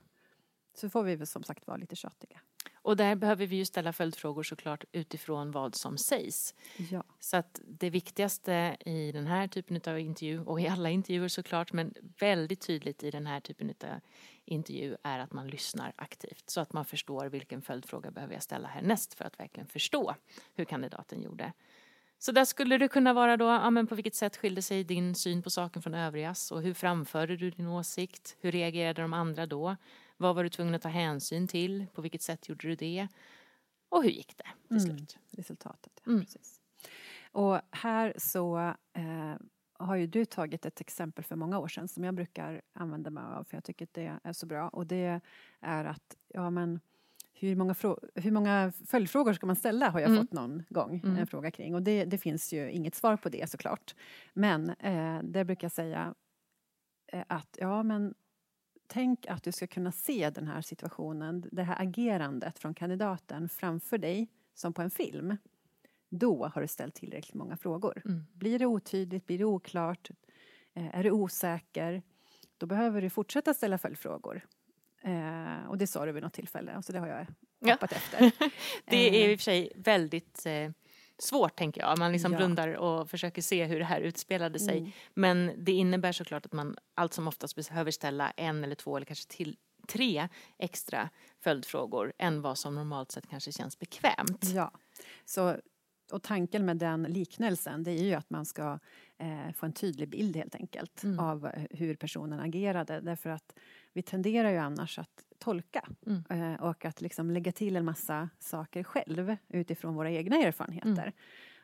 Så 0.74 0.90
får 0.90 1.02
vi 1.02 1.16
väl 1.16 1.26
som 1.26 1.42
sagt 1.42 1.66
vara 1.66 1.76
lite 1.76 1.96
tjatiga. 1.96 2.40
Och 2.82 2.96
där 2.96 3.14
behöver 3.14 3.46
vi 3.46 3.56
ju 3.56 3.64
ställa 3.64 3.92
följdfrågor 3.92 4.42
såklart 4.42 4.84
utifrån 4.92 5.50
vad 5.50 5.74
som 5.74 5.98
sägs. 5.98 6.54
Ja. 6.90 7.04
Så 7.20 7.36
att 7.36 7.60
det 7.66 7.90
viktigaste 7.90 8.76
i 8.80 9.12
den 9.12 9.26
här 9.26 9.48
typen 9.48 9.80
av 9.86 9.98
intervju, 9.98 10.40
och 10.40 10.60
i 10.60 10.68
alla 10.68 10.90
intervjuer 10.90 11.28
såklart, 11.28 11.72
men 11.72 11.94
väldigt 12.18 12.60
tydligt 12.60 13.02
i 13.02 13.10
den 13.10 13.26
här 13.26 13.40
typen 13.40 13.70
av 13.70 14.00
intervju 14.44 14.96
är 15.02 15.18
att 15.18 15.32
man 15.32 15.48
lyssnar 15.48 15.92
aktivt. 15.96 16.50
Så 16.50 16.60
att 16.60 16.72
man 16.72 16.84
förstår 16.84 17.26
vilken 17.26 17.62
följdfråga 17.62 18.10
behöver 18.10 18.34
jag 18.34 18.42
ställa 18.42 18.68
härnäst 18.68 19.14
för 19.14 19.24
att 19.24 19.40
verkligen 19.40 19.66
förstå 19.66 20.14
hur 20.54 20.64
kandidaten 20.64 21.22
gjorde. 21.22 21.52
Så 22.18 22.32
där 22.32 22.44
skulle 22.44 22.78
det 22.78 22.88
kunna 22.88 23.12
vara 23.12 23.36
då, 23.36 23.44
ja, 23.44 23.70
men 23.70 23.86
på 23.86 23.94
vilket 23.94 24.14
sätt 24.14 24.36
skilde 24.36 24.62
sig 24.62 24.84
din 24.84 25.14
syn 25.14 25.42
på 25.42 25.50
saken 25.50 25.82
från 25.82 25.94
övrigas 25.94 26.50
och 26.50 26.62
hur 26.62 26.74
framförde 26.74 27.36
du 27.36 27.50
din 27.50 27.66
åsikt? 27.66 28.36
Hur 28.40 28.52
reagerade 28.52 29.02
de 29.02 29.12
andra 29.12 29.46
då? 29.46 29.76
Vad 30.20 30.34
var 30.34 30.42
du 30.44 30.48
tvungen 30.50 30.74
att 30.74 30.82
ta 30.82 30.88
hänsyn 30.88 31.48
till? 31.48 31.86
På 31.94 32.02
vilket 32.02 32.22
sätt 32.22 32.48
gjorde 32.48 32.68
du 32.68 32.74
det? 32.74 33.08
Och 33.88 34.02
hur 34.02 34.10
gick 34.10 34.36
det 34.36 34.44
till 34.68 34.88
Mm. 34.88 34.98
slut? 34.98 35.18
resultatet. 35.30 36.02
Ja, 36.04 36.10
Mm. 36.10 36.24
precis. 36.24 36.60
Och 37.32 37.60
här 37.70 38.14
så 38.18 38.58
eh, 38.92 39.34
har 39.72 39.96
ju 39.96 40.06
du 40.06 40.24
tagit 40.24 40.66
ett 40.66 40.80
exempel 40.80 41.24
för 41.24 41.36
många 41.36 41.58
år 41.58 41.68
sedan 41.68 41.88
som 41.88 42.04
jag 42.04 42.14
brukar 42.14 42.62
använda 42.72 43.10
mig 43.10 43.24
av 43.24 43.44
för 43.44 43.56
jag 43.56 43.64
tycker 43.64 43.84
att 43.84 43.94
det 43.94 44.18
är 44.24 44.32
så 44.32 44.46
bra 44.46 44.68
och 44.68 44.86
det 44.86 45.20
är 45.60 45.84
att 45.84 46.16
ja 46.28 46.50
men 46.50 46.80
hur 47.34 47.56
många, 47.56 47.74
hur 48.14 48.30
många 48.30 48.72
följdfrågor 48.86 49.32
ska 49.32 49.46
man 49.46 49.56
ställa 49.56 49.90
har 49.90 50.00
jag 50.00 50.10
Mm. 50.10 50.22
fått 50.22 50.32
någon 50.32 50.62
gång 50.68 51.00
Mm. 51.04 51.16
en 51.18 51.26
fråga 51.26 51.50
kring 51.50 51.74
och 51.74 51.82
det, 51.82 52.04
det 52.04 52.18
finns 52.18 52.52
ju 52.52 52.70
inget 52.70 52.94
svar 52.94 53.16
på 53.16 53.28
det 53.28 53.50
såklart. 53.50 53.94
Men 54.34 54.70
eh, 54.70 55.20
det 55.22 55.44
brukar 55.44 55.64
jag 55.64 55.72
säga 55.72 56.14
eh, 57.12 57.24
att 57.28 57.56
ja 57.60 57.82
men 57.82 58.14
tänk 58.92 59.26
att 59.26 59.42
du 59.42 59.52
ska 59.52 59.66
kunna 59.66 59.92
se 59.92 60.30
den 60.30 60.46
här 60.46 60.62
situationen, 60.62 61.44
det 61.52 61.62
här 61.62 61.82
agerandet 61.82 62.58
från 62.58 62.74
kandidaten 62.74 63.48
framför 63.48 63.98
dig 63.98 64.28
som 64.54 64.72
på 64.72 64.82
en 64.82 64.90
film. 64.90 65.36
Då 66.08 66.46
har 66.54 66.60
du 66.62 66.68
ställt 66.68 66.94
tillräckligt 66.94 67.34
många 67.34 67.56
frågor. 67.56 68.02
Mm. 68.04 68.24
Blir 68.32 68.58
det 68.58 68.66
otydligt, 68.66 69.26
blir 69.26 69.38
det 69.38 69.44
oklart, 69.44 70.10
eh, 70.74 70.98
är 70.98 71.02
du 71.04 71.10
osäker, 71.10 72.02
då 72.58 72.66
behöver 72.66 73.02
du 73.02 73.10
fortsätta 73.10 73.54
ställa 73.54 73.78
följdfrågor. 73.78 74.46
Eh, 75.02 75.64
och 75.68 75.78
det 75.78 75.86
sa 75.86 76.06
du 76.06 76.12
vid 76.12 76.22
något 76.22 76.32
tillfälle, 76.32 76.82
så 76.82 76.92
det 76.92 76.98
har 76.98 77.06
jag 77.08 77.26
Ja. 77.58 77.72
hoppat 77.72 77.92
efter. 77.92 78.20
Det 78.84 78.96
är 78.96 79.10
Eh, 79.24 79.30
i 79.30 79.34
och 79.34 79.38
för 79.38 79.44
sig 79.44 79.72
väldigt 79.76 80.46
eh, 80.46 80.70
svårt 81.22 81.56
tänker 81.56 81.80
jag. 81.80 81.98
Man 81.98 82.12
liksom 82.12 82.32
Ja. 82.32 82.38
blundar 82.38 82.68
och 82.68 83.10
försöker 83.10 83.42
se 83.42 83.64
hur 83.64 83.78
det 83.78 83.84
här 83.84 84.00
utspelade 84.00 84.58
sig. 84.58 84.78
Mm. 84.78 84.90
Men 85.14 85.52
det 85.58 85.72
innebär 85.72 86.12
såklart 86.12 86.46
att 86.46 86.52
man 86.52 86.76
allt 86.94 87.14
som 87.14 87.28
oftast 87.28 87.56
behöver 87.56 87.90
ställa 87.90 88.30
en 88.30 88.64
eller 88.64 88.74
två 88.74 88.96
eller 88.96 89.06
kanske 89.06 89.28
till 89.28 89.56
tre 89.88 90.28
extra 90.58 91.08
följdfrågor 91.40 92.12
än 92.18 92.42
vad 92.42 92.58
som 92.58 92.74
normalt 92.74 93.12
sett 93.12 93.28
kanske 93.30 93.52
känns 93.52 93.78
bekvämt. 93.78 94.44
Ja. 94.54 94.72
Så, 95.24 95.56
och 96.12 96.22
tanken 96.22 96.64
med 96.66 96.76
den 96.76 97.02
liknelsen 97.02 97.82
det 97.82 97.90
är 97.90 98.04
ju 98.04 98.14
att 98.14 98.30
man 98.30 98.44
ska 98.46 98.78
eh, 99.18 99.52
få 99.54 99.66
en 99.66 99.72
tydlig 99.72 100.08
bild 100.08 100.36
helt 100.36 100.54
enkelt 100.54 101.04
Mm. 101.04 101.18
av 101.18 101.46
eh, 101.46 101.62
hur 101.70 101.94
personen 101.96 102.40
agerade. 102.40 103.00
Därför 103.00 103.30
att 103.30 103.54
vi 103.92 104.02
tenderar 104.02 104.50
ju 104.50 104.56
annars 104.58 104.98
att 104.98 105.24
tolka 105.38 105.88
Mm. 106.06 106.52
eh, 106.52 106.60
och 106.62 106.84
att 106.84 107.00
liksom 107.00 107.30
lägga 107.30 107.52
till 107.52 107.76
en 107.76 107.84
massa 107.84 108.28
saker 108.38 108.82
själv 108.82 109.36
utifrån 109.48 109.94
våra 109.94 110.10
egna 110.10 110.36
erfarenheter. 110.36 110.90
Mm. 111.02 111.12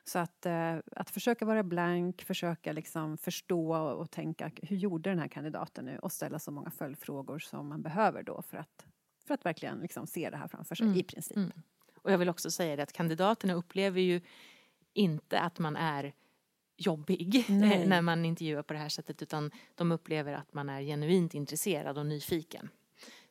Så 0.04 0.18
att, 0.18 0.46
eh, 0.46 0.76
att 0.96 1.10
försöka 1.10 1.44
vara 1.44 1.62
blank, 1.62 2.22
försöka 2.22 2.72
liksom 2.72 3.18
förstå 3.18 3.76
och, 3.76 4.00
och 4.00 4.10
tänka 4.10 4.50
hur 4.62 4.76
gjorde 4.76 5.10
den 5.10 5.18
här 5.18 5.28
kandidaten 5.28 5.84
nu 5.84 5.98
och 5.98 6.12
ställa 6.12 6.38
så 6.38 6.50
många 6.50 6.70
följdfrågor 6.70 7.38
som 7.38 7.68
man 7.68 7.82
behöver 7.82 8.22
då 8.22 8.42
för 8.42 8.56
att, 8.56 8.86
för 9.26 9.34
att 9.34 9.44
verkligen 9.46 9.78
liksom 9.78 10.06
se 10.06 10.30
det 10.30 10.36
här 10.36 10.48
framför 10.48 10.74
sig 10.74 10.86
Mm. 10.86 10.98
i 10.98 11.02
princip. 11.02 11.36
Och 12.06 12.12
jag 12.12 12.18
vill 12.18 12.28
också 12.28 12.50
säga 12.50 12.76
det 12.76 12.82
att 12.82 12.92
kandidaterna 12.92 13.54
upplever 13.54 14.00
ju 14.00 14.20
inte 14.92 15.40
att 15.40 15.58
man 15.58 15.76
är 15.76 16.12
jobbig 16.76 17.44
Nej. 17.48 17.86
när 17.86 18.02
man 18.02 18.24
intervjuar 18.24 18.62
på 18.62 18.72
det 18.72 18.78
här 18.78 18.88
sättet 18.88 19.22
utan 19.22 19.50
de 19.74 19.92
upplever 19.92 20.32
att 20.32 20.52
man 20.52 20.68
är 20.68 20.82
genuint 20.82 21.34
intresserad 21.34 21.98
och 21.98 22.06
nyfiken. 22.06 22.68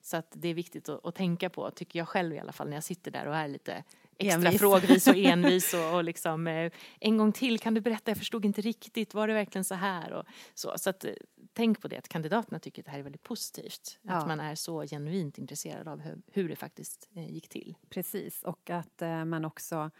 Så 0.02 0.18
att 0.18 0.28
det 0.32 0.48
är 0.48 0.54
viktigt 0.54 0.90
att, 0.90 1.06
att 1.06 1.16
tänka 1.16 1.50
på, 1.50 1.72
tycker 1.72 2.00
jag 2.00 2.08
själv 2.08 2.36
i 2.36 2.40
alla 2.40 2.52
fall, 2.52 2.70
när 2.70 2.78
jag 2.78 2.84
sitter 2.84 3.12
där 3.12 3.28
och 3.28 3.36
är 3.36 3.48
lite 3.48 3.84
extra 4.18 4.48
Envis. 4.48 4.60
frågvis 4.62 5.08
och 5.08 5.16
envis 5.18 5.74
och, 5.74 5.96
och 5.96 6.04
liksom 6.04 6.48
eh, 6.48 6.72
en 7.00 7.18
gång 7.18 7.32
till, 7.32 7.60
kan 7.60 7.74
du 7.74 7.82
berätta, 7.82 8.12
jag 8.12 8.18
förstod 8.18 8.46
inte 8.46 8.62
riktigt, 8.62 9.14
var 9.14 9.28
det 9.28 9.34
verkligen 9.34 9.64
så 9.66 9.76
här? 9.76 10.14
Och 10.14 10.24
så 10.54 10.74
så 10.78 10.90
att, 10.90 11.06
eh, 11.06 11.12
tänk 11.54 11.82
på 11.82 11.88
det, 11.88 11.98
att 11.98 12.08
kandidaterna 12.08 12.60
tycker 12.60 12.82
att 12.82 12.86
det 12.86 12.92
här 12.92 13.00
är 13.00 13.04
väldigt 13.04 13.24
positivt. 13.24 14.00
Ja. 14.02 14.14
Att 14.14 14.28
man 14.28 14.40
är 14.40 14.56
så 14.56 14.82
genuint 14.82 15.38
intresserad 15.38 15.88
av 15.88 16.00
hur, 16.02 16.22
hur 16.32 16.50
det 16.50 16.56
faktiskt 16.56 17.10
eh, 17.16 17.32
gick 17.34 17.50
till. 17.50 17.76
Precis, 17.90 18.44
och 18.44 18.70
att 18.70 19.02
eh, 19.02 19.26
man 19.26 19.46
också... 19.46 19.92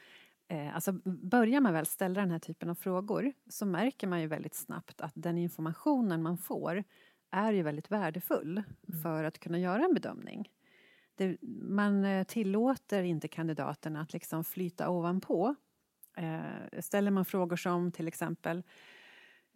Eh, 0.48 0.76
alltså 0.76 0.92
börjar 1.06 1.62
man 1.62 1.74
väl 1.74 1.86
ställa 1.86 2.22
den 2.22 2.32
här 2.32 2.40
typen 2.40 2.70
av 2.70 2.76
frågor 2.76 3.34
så 3.50 3.66
märker 3.66 4.08
man 4.08 4.22
ju 4.22 4.28
väldigt 4.28 4.56
snabbt 4.56 5.02
att 5.02 5.14
den 5.16 5.38
informationen 5.38 6.24
man 6.24 6.38
får 6.38 6.84
är 7.32 7.54
ju 7.54 7.64
väldigt 7.64 7.92
värdefull 7.92 8.64
Mm. 8.90 9.02
för 9.02 9.24
att 9.24 9.40
kunna 9.40 9.60
göra 9.60 9.86
en 9.86 9.94
bedömning. 9.94 10.50
Det, 11.16 11.38
man 11.62 12.06
eh, 12.06 12.24
tillåter 12.24 13.04
inte 13.04 13.28
kandidaterna 13.28 14.02
att 14.02 14.14
liksom 14.14 14.44
flyta 14.44 14.90
ovanpå. 14.90 15.56
Eh, 16.18 16.80
ställer 16.80 17.12
man 17.12 17.26
frågor 17.26 17.56
som 17.56 17.92
till 17.92 18.08
exempel 18.08 18.64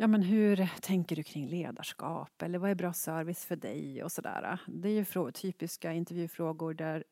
Ja, 0.02 0.08
men 0.08 0.22
hur 0.22 0.70
tänker 0.82 1.16
du 1.16 1.24
kring 1.24 1.48
ledarskap? 1.48 2.42
Eller 2.42 2.60
vad 2.60 2.70
är 2.72 2.76
bra 2.76 2.94
service 2.94 3.46
för 3.46 3.56
dig? 3.56 4.04
och 4.04 4.12
sådär. 4.12 4.60
Det 4.68 4.90
är 4.90 4.94
ju 4.94 5.04
frå- 5.04 5.32
typiska 5.32 5.94
intervjufrågor 5.94 6.74
där, 6.74 7.04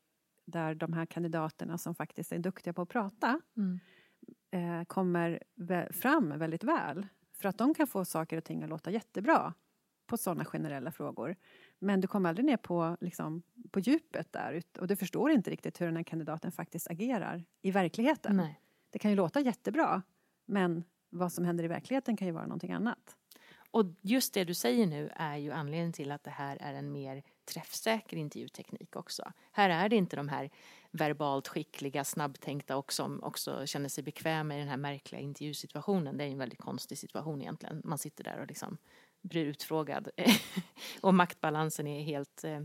där 0.44 0.74
de 0.74 0.92
här 0.92 1.06
kandidaterna 1.06 1.78
som 1.78 1.94
faktiskt 1.94 2.32
är 2.32 2.38
duktiga 2.38 2.72
på 2.72 2.82
att 2.82 2.88
prata 2.88 3.40
eh, 4.50 4.84
kommer 4.84 5.42
vä- 5.56 5.92
fram 5.92 6.38
väldigt 6.38 6.64
väl. 6.64 7.06
För 7.32 7.48
att 7.48 7.58
de 7.58 7.74
kan 7.74 7.86
få 7.86 8.04
saker 8.04 8.36
och 8.36 8.44
ting 8.44 8.62
att 8.62 8.70
låta 8.70 8.90
jättebra 8.90 9.54
på 10.06 10.16
sådana 10.16 10.44
generella 10.44 10.90
frågor. 10.92 11.36
Men 11.78 12.00
du 12.00 12.08
kommer 12.08 12.28
aldrig 12.28 12.46
ner 12.46 12.56
på, 12.56 12.96
liksom, 13.00 13.42
på 13.70 13.80
djupet 13.80 14.32
där 14.32 14.62
och 14.78 14.86
du 14.86 14.96
förstår 14.96 15.30
inte 15.30 15.50
riktigt 15.50 15.80
hur 15.80 15.86
den 15.86 15.96
här 15.96 16.02
kandidaten 16.02 16.52
faktiskt 16.52 16.90
agerar 16.90 17.44
i 17.62 17.70
verkligheten. 17.70 18.36
Nej. 18.36 18.60
Det 18.90 18.98
kan 18.98 19.10
ju 19.10 19.16
låta 19.16 19.40
jättebra 19.40 20.02
men 20.46 20.84
vad 21.10 21.32
som 21.32 21.44
händer 21.44 21.64
i 21.64 21.68
verkligheten 21.68 22.16
kan 22.16 22.26
ju 22.26 22.32
vara 22.32 22.46
någonting 22.46 22.72
annat. 22.72 23.16
Och 23.70 23.84
just 24.00 24.34
det 24.34 24.44
du 24.44 24.54
säger 24.54 24.86
nu 24.86 25.10
är 25.14 25.36
ju 25.36 25.52
anledningen 25.52 25.92
till 25.92 26.10
att 26.10 26.24
det 26.24 26.30
här 26.30 26.56
är 26.60 26.74
en 26.74 26.92
mer 26.92 27.22
träffsäker 27.44 28.16
intervjuteknik 28.16 28.96
också. 28.96 29.32
Här 29.52 29.70
är 29.70 29.88
det 29.88 29.96
inte 29.96 30.16
de 30.16 30.28
här 30.28 30.50
verbalt 30.90 31.48
skickliga, 31.48 32.04
snabbtänkta 32.04 32.76
och 32.76 32.92
som 32.92 33.22
också 33.22 33.66
känner 33.66 33.88
sig 33.88 34.04
bekväma 34.04 34.56
i 34.56 34.58
den 34.58 34.68
här 34.68 34.76
märkliga 34.76 35.20
intervjusituationen. 35.20 36.16
Det 36.16 36.24
är 36.24 36.28
en 36.28 36.38
väldigt 36.38 36.58
konstig 36.58 36.98
situation 36.98 37.40
egentligen. 37.42 37.82
Man 37.84 37.98
sitter 37.98 38.24
där 38.24 38.40
och 38.40 38.46
liksom 38.46 38.78
blir 39.22 39.44
utfrågad 39.44 40.08
och 41.00 41.14
maktbalansen 41.14 41.86
är 41.86 42.02
helt 42.02 42.44
eh, 42.44 42.60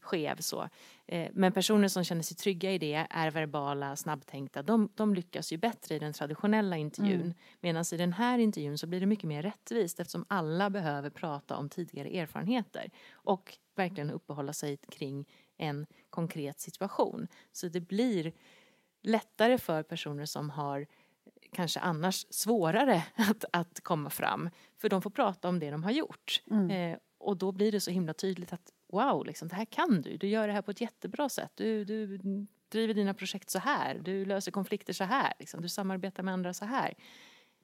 skev. 0.00 0.36
Så. 0.36 0.68
Eh, 1.06 1.30
men 1.32 1.52
personer 1.52 1.88
som 1.88 2.04
känner 2.04 2.22
sig 2.22 2.36
trygga 2.36 2.72
i 2.72 2.78
det, 2.78 3.06
är 3.10 3.30
verbala, 3.30 3.96
snabbtänkta, 3.96 4.62
de, 4.62 4.88
de 4.94 5.14
lyckas 5.14 5.52
ju 5.52 5.56
bättre 5.56 5.94
i 5.94 5.98
den 5.98 6.12
traditionella 6.12 6.76
intervjun. 6.76 7.20
Mm. 7.20 7.34
Medan 7.60 7.84
i 7.92 7.96
den 7.96 8.12
här 8.12 8.38
intervjun 8.38 8.78
så 8.78 8.86
blir 8.86 9.00
det 9.00 9.06
mycket 9.06 9.28
mer 9.28 9.42
rättvist 9.42 10.00
eftersom 10.00 10.24
alla 10.28 10.70
behöver 10.70 11.10
prata 11.10 11.56
om 11.56 11.68
tidigare 11.68 12.08
erfarenheter 12.08 12.90
och 13.12 13.58
verkligen 13.74 14.10
uppehålla 14.10 14.52
sig 14.52 14.76
kring 14.76 15.28
en 15.56 15.86
konkret 16.10 16.60
situation. 16.60 17.28
Så 17.52 17.68
det 17.68 17.80
blir 17.80 18.32
lättare 19.02 19.58
för 19.58 19.82
personer 19.82 20.26
som 20.26 20.50
har 20.50 20.86
kanske 21.54 21.80
annars 21.80 22.26
svårare 22.30 23.02
att, 23.14 23.44
att 23.52 23.80
komma 23.80 24.10
fram. 24.10 24.50
För 24.76 24.88
de 24.88 25.02
får 25.02 25.10
prata 25.10 25.48
om 25.48 25.58
det 25.58 25.70
de 25.70 25.84
har 25.84 25.90
gjort. 25.90 26.42
Mm. 26.50 26.70
Eh, 26.70 26.98
och 27.18 27.36
då 27.36 27.52
blir 27.52 27.72
det 27.72 27.80
så 27.80 27.90
himla 27.90 28.14
tydligt 28.14 28.52
att 28.52 28.72
wow, 28.92 29.26
liksom, 29.26 29.48
det 29.48 29.54
här 29.54 29.64
kan 29.64 30.02
du. 30.02 30.16
Du 30.16 30.28
gör 30.28 30.46
det 30.46 30.52
här 30.52 30.62
på 30.62 30.70
ett 30.70 30.80
jättebra 30.80 31.28
sätt. 31.28 31.52
Du, 31.54 31.84
du 31.84 32.18
driver 32.68 32.94
dina 32.94 33.14
projekt 33.14 33.50
så 33.50 33.58
här. 33.58 34.00
Du 34.04 34.24
löser 34.24 34.52
konflikter 34.52 34.92
så 34.92 35.04
här. 35.04 35.32
Liksom. 35.38 35.62
Du 35.62 35.68
samarbetar 35.68 36.22
med 36.22 36.34
andra 36.34 36.54
så 36.54 36.64
här. 36.64 36.94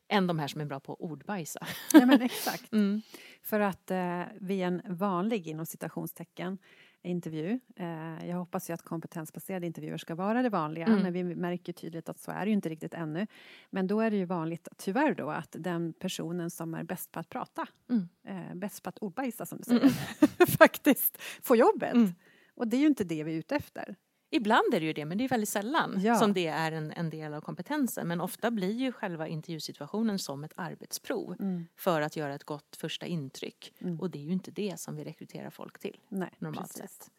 Än 0.09 0.27
de 0.27 0.39
här 0.39 0.49
som 0.49 0.61
är 0.61 0.65
bra 0.65 0.81
på 0.81 1.03
ordbajsa. 1.03 1.67
Ja, 1.93 2.07
men 2.07 2.23
exakt. 2.23 2.73
Mm. 2.73 3.03
För 3.43 3.61
att 3.61 3.91
eh, 3.91 4.23
vid 4.41 4.63
en 4.63 4.83
vanlig, 4.85 5.47
inom 5.47 5.67
citationstecken, 5.67 6.59
intervju. 7.03 7.61
Eh, 7.77 8.29
jag 8.29 8.37
hoppas 8.37 8.71
ju 8.71 8.75
att 8.75 8.83
kompetensbaserade 8.83 9.67
intervjuer 9.67 9.99
ska 9.99 10.15
vara 10.15 10.43
det 10.43 10.49
vanliga, 10.49 10.87
mm. 10.87 11.03
men 11.03 11.13
vi 11.13 11.25
märker 11.25 11.73
tydligt 11.73 12.09
att 12.09 12.19
så 12.19 12.31
är 12.31 12.45
det 12.45 12.47
ju 12.47 12.53
inte 12.55 12.69
riktigt 12.69 12.95
ännu. 12.95 13.27
Men 13.71 13.87
då 13.87 14.01
är 14.01 14.11
det 14.11 14.17
ju 14.17 14.25
vanligt, 14.25 14.69
tyvärr 14.77 15.15
då, 15.15 15.31
att 15.31 15.57
den 15.59 15.93
personen 15.93 16.51
som 16.51 16.75
är 16.75 16.83
bäst 16.83 17.13
på 17.13 17.21
att 17.21 17.29
prata, 17.29 17.67
mm. 17.91 18.09
eh, 18.25 18.55
bäst 18.55 18.83
på 18.83 18.89
att 18.89 18.99
ordbajsa 18.99 19.47
som 19.47 19.59
du 19.59 19.65
säger, 19.65 19.81
mm. 19.81 20.47
faktiskt 20.59 21.23
får 21.43 21.57
jobbet. 21.57 21.95
Mm. 21.95 22.15
Och 22.55 22.69
det 22.69 22.77
är 22.77 22.81
ju 22.81 22.87
inte 22.87 23.05
det 23.05 23.25
vi 23.25 23.33
är 23.35 23.39
ute 23.39 23.57
efter. 23.57 23.97
Ibland 24.31 24.75
är 24.75 24.81
det 24.81 24.87
ju 24.87 24.93
det, 24.93 25.05
men 25.05 25.19
det 25.19 25.25
är 25.25 25.29
väldigt 25.29 25.49
sällan 25.49 26.01
ja. 26.01 26.15
som 26.15 26.33
det 26.33 26.47
är 26.47 26.73
en, 26.73 26.93
en 26.93 27.11
del 27.11 27.35
av 27.35 27.41
kompetensen. 27.41 28.09
Men 28.09 28.21
ofta 28.21 28.51
blir 28.51 28.73
ju 28.73 28.93
själva 28.93 29.29
intervjusituationen 29.29 30.19
som 30.19 30.45
ett 30.45 30.53
arbetsprov 30.57 31.37
mm. 31.41 31.67
för 31.77 32.01
att 32.01 32.17
göra 32.17 32.35
ett 32.35 32.45
gott 32.45 32.77
första 32.77 33.07
intryck. 33.07 33.75
Mm. 33.79 34.01
Och 34.01 34.11
det 34.11 34.19
är 34.19 34.23
ju 34.23 34.33
inte 34.33 34.51
det 34.51 34.81
som 34.81 34.97
vi 34.97 35.05
rekryterar 35.05 35.51
folk 35.51 35.79
till 35.79 35.97
Nej, 36.09 36.31
normalt 36.39 36.75
precis. 36.75 36.91
sett. 36.91 37.11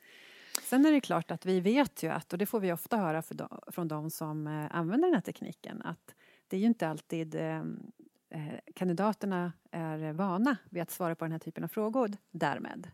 Sen 0.63 0.85
är 0.85 0.91
det 0.91 1.01
klart 1.01 1.31
att 1.31 1.45
vi 1.45 1.59
vet 1.59 2.03
ju 2.03 2.09
att, 2.09 2.33
och 2.33 2.39
det 2.39 2.45
får 2.45 2.59
vi 2.59 2.71
ofta 2.71 2.97
höra 2.97 3.23
de, 3.29 3.61
från 3.67 3.87
de 3.87 4.09
som 4.09 4.47
eh, 4.47 4.75
använder 4.75 5.07
den 5.07 5.15
här 5.15 5.21
tekniken, 5.21 5.81
att 5.81 6.15
det 6.47 6.57
är 6.57 6.59
ju 6.59 6.67
inte 6.67 6.87
alltid 6.87 7.35
eh, 7.35 7.63
eh, 8.29 8.59
kandidaterna 8.75 9.53
är 9.71 10.13
vana 10.13 10.57
vid 10.69 10.81
att 10.81 10.91
svara 10.91 11.15
på 11.15 11.25
den 11.25 11.31
här 11.31 11.39
typen 11.39 11.63
av 11.63 11.67
frågor 11.67 12.11
därmed. 12.31 12.87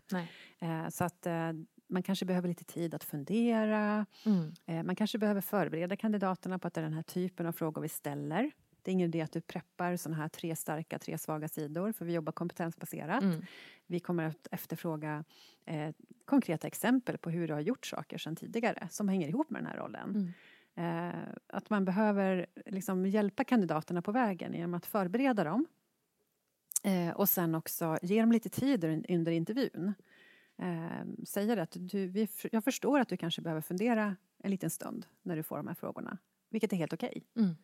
Eh, 0.60 0.90
så 0.90 1.04
att 1.04 1.26
eh, 1.26 1.52
man 1.88 2.04
kanske 2.04 2.26
behöver 2.26 2.48
lite 2.48 2.64
tid 2.64 2.94
att 2.94 3.04
fundera. 3.04 4.06
Mm. 4.26 4.54
Eh, 4.66 4.84
man 4.84 4.96
kanske 4.96 5.18
behöver 5.18 5.42
förbereda 5.42 5.96
kandidaterna 5.96 6.60
på 6.60 6.68
att 6.68 6.74
det 6.74 6.82
är 6.82 6.84
den 6.84 6.94
här 6.94 7.04
typen 7.04 7.46
av 7.46 7.52
frågor 7.52 7.82
vi 7.82 7.90
ställer. 7.90 8.52
Det 8.82 8.92
är 8.92 8.94
ingen 8.94 9.10
idé 9.10 9.22
att 9.22 9.32
du 9.32 9.42
preppar 9.42 9.96
sådana 9.96 10.22
här 10.22 10.30
tre 10.30 10.56
starka, 10.56 11.00
tre 11.00 11.18
svaga 11.18 11.48
sidor 11.48 11.92
för 11.92 12.06
vi 12.06 12.14
jobbar 12.14 12.32
kompetensbaserat. 12.32 13.24
Mm. 13.24 13.42
Vi 13.88 14.00
kommer 14.00 14.24
att 14.24 14.48
efterfråga 14.52 15.24
eh, 15.66 15.96
konkreta 16.26 16.68
exempel 16.68 17.18
på 17.18 17.30
hur 17.30 17.48
du 17.48 17.54
har 17.54 17.62
gjort 17.62 17.86
saker 17.86 18.18
sedan 18.18 18.36
tidigare 18.36 18.88
som 18.92 19.10
hänger 19.10 19.28
ihop 19.28 19.50
med 19.50 19.62
den 19.62 19.68
här 19.68 19.78
rollen. 19.78 20.10
Mm. 20.10 20.34
Eh, 20.78 21.20
att 21.48 21.70
man 21.70 21.86
behöver 21.86 22.46
liksom 22.66 23.06
hjälpa 23.06 23.44
kandidaterna 23.44 24.02
på 24.02 24.12
vägen 24.12 24.54
genom 24.54 24.74
att 24.74 24.86
förbereda 24.86 25.44
dem 25.44 25.66
eh, 26.84 27.10
och 27.10 27.30
sen 27.30 27.56
också 27.56 27.98
ge 28.02 28.22
dem 28.22 28.32
lite 28.32 28.50
tid 28.50 28.84
under 29.10 29.32
intervjun 29.32 29.94
eh, 30.58 31.24
säger 31.26 31.58
att 31.58 31.72
du, 31.80 32.08
vi, 32.08 32.28
jag 32.52 32.64
förstår 32.64 33.00
att 33.00 33.10
du 33.10 33.18
kanske 33.18 33.42
behöver 33.42 33.62
fundera 33.62 34.16
en 34.44 34.52
liten 34.52 34.70
stund 34.70 35.06
när 35.22 35.36
du 35.36 35.44
får 35.44 35.58
de 35.58 35.68
här 35.68 35.76
frågorna. 35.76 36.18
Vilket 36.50 36.74
är 36.74 36.78
helt 36.78 36.94
okej. 36.94 37.24
Okay. 37.34 37.44
Mm. 37.44 37.56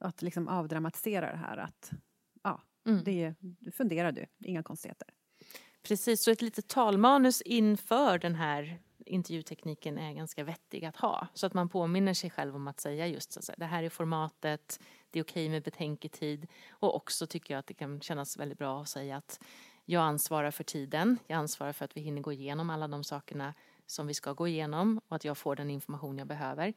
Att 0.00 0.22
liksom 0.22 0.48
avdramatisera 0.48 1.30
det 1.30 1.36
här 1.36 1.56
att 1.56 1.92
ja, 2.42 2.62
mm. 2.86 3.04
det, 3.04 3.34
funderar 3.72 4.12
du, 4.12 4.26
inga 4.38 4.62
konstigheter. 4.62 5.08
Precis, 5.82 6.22
så 6.22 6.30
ett 6.30 6.42
litet 6.42 6.68
talmanus 6.68 7.42
inför 7.42 8.18
den 8.18 8.34
här 8.34 8.80
intervjutekniken 9.06 9.98
är 9.98 10.12
ganska 10.12 10.44
vettig 10.44 10.84
att 10.84 10.96
ha. 10.96 11.28
Så 11.34 11.46
att 11.46 11.54
man 11.54 11.68
påminner 11.68 12.14
sig 12.14 12.30
själv 12.30 12.56
om 12.56 12.68
att 12.68 12.80
säga 12.80 13.06
just 13.06 13.44
så 13.44 13.52
det 13.56 13.64
här 13.64 13.82
är 13.82 13.88
formatet, 13.88 14.80
det 15.10 15.18
är 15.18 15.24
okej 15.24 15.48
med 15.48 15.62
betänketid 15.62 16.46
och 16.70 16.96
också 16.96 17.26
tycker 17.26 17.54
jag 17.54 17.58
att 17.58 17.66
det 17.66 17.74
kan 17.74 18.00
kännas 18.00 18.36
väldigt 18.36 18.58
bra 18.58 18.82
att 18.82 18.88
säga 18.88 19.16
att 19.16 19.40
jag 19.88 20.02
ansvarar 20.02 20.50
för 20.50 20.64
tiden, 20.64 21.18
jag 21.26 21.36
ansvarar 21.36 21.72
för 21.72 21.84
att 21.84 21.96
vi 21.96 22.00
hinner 22.00 22.22
gå 22.22 22.32
igenom 22.32 22.70
alla 22.70 22.88
de 22.88 23.04
sakerna 23.04 23.54
som 23.86 24.06
vi 24.06 24.14
ska 24.14 24.32
gå 24.32 24.48
igenom 24.48 25.00
och 25.08 25.16
att 25.16 25.24
jag 25.24 25.38
får 25.38 25.56
den 25.56 25.70
information 25.70 26.18
jag 26.18 26.26
behöver. 26.26 26.72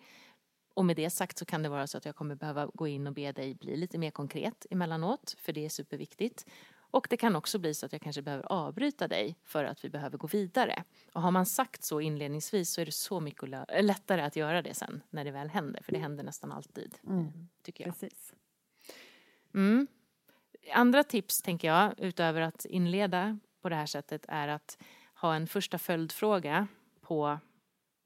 Och 0.74 0.86
med 0.86 0.96
det 0.96 1.10
sagt 1.10 1.38
så 1.38 1.46
kan 1.46 1.64
det 1.64 1.70
vara 1.70 1.88
så 1.88 1.98
att 1.98 2.06
jag 2.06 2.16
kommer 2.16 2.36
behöva 2.36 2.66
gå 2.74 2.88
in 2.88 3.08
och 3.08 3.14
be 3.14 3.32
dig 3.32 3.56
bli 3.56 3.76
lite 3.78 3.98
mer 3.98 4.12
konkret 4.12 4.66
emellanåt, 4.70 5.36
för 5.40 5.54
det 5.54 5.66
är 5.66 5.70
superviktigt. 5.70 6.46
Och 6.92 7.08
det 7.10 7.18
kan 7.18 7.36
också 7.36 7.60
bli 7.60 7.74
så 7.74 7.86
att 7.86 7.92
jag 7.92 8.02
kanske 8.02 8.22
behöver 8.22 8.44
avbryta 8.52 9.08
dig 9.08 9.36
för 9.44 9.64
att 9.64 9.86
vi 9.86 9.90
behöver 9.90 10.18
gå 10.18 10.28
vidare. 10.28 10.84
Och 11.14 11.22
har 11.22 11.32
man 11.32 11.46
sagt 11.46 11.84
så 11.84 12.02
inledningsvis 12.02 12.72
så 12.72 12.82
är 12.82 12.86
det 12.86 12.92
så 12.92 13.20
mycket 13.20 13.50
lättare 13.82 14.22
att 14.22 14.36
göra 14.36 14.62
det 14.62 14.74
sen 14.74 15.04
när 15.10 15.26
det 15.26 15.32
väl 15.32 15.50
händer, 15.50 15.82
för 15.84 15.92
det 15.92 16.00
händer 16.00 16.24
nästan 16.24 16.52
alltid. 16.52 16.98
Mm, 17.08 17.48
tycker 17.64 17.84
jag. 17.86 17.94
Precis. 18.00 18.34
Mm 19.54 19.88
andra 20.72 21.04
tips, 21.04 21.42
tänker 21.42 21.68
jag, 21.68 21.94
utöver 21.98 22.42
att 22.42 22.66
inleda 22.66 23.40
på 23.62 23.70
det 23.70 23.76
här 23.76 23.86
sättet 23.86 24.26
är 24.28 24.48
att 24.48 24.78
ha 25.14 25.36
en 25.36 25.48
första 25.48 25.78
följdfråga 25.78 26.68
på 27.02 27.40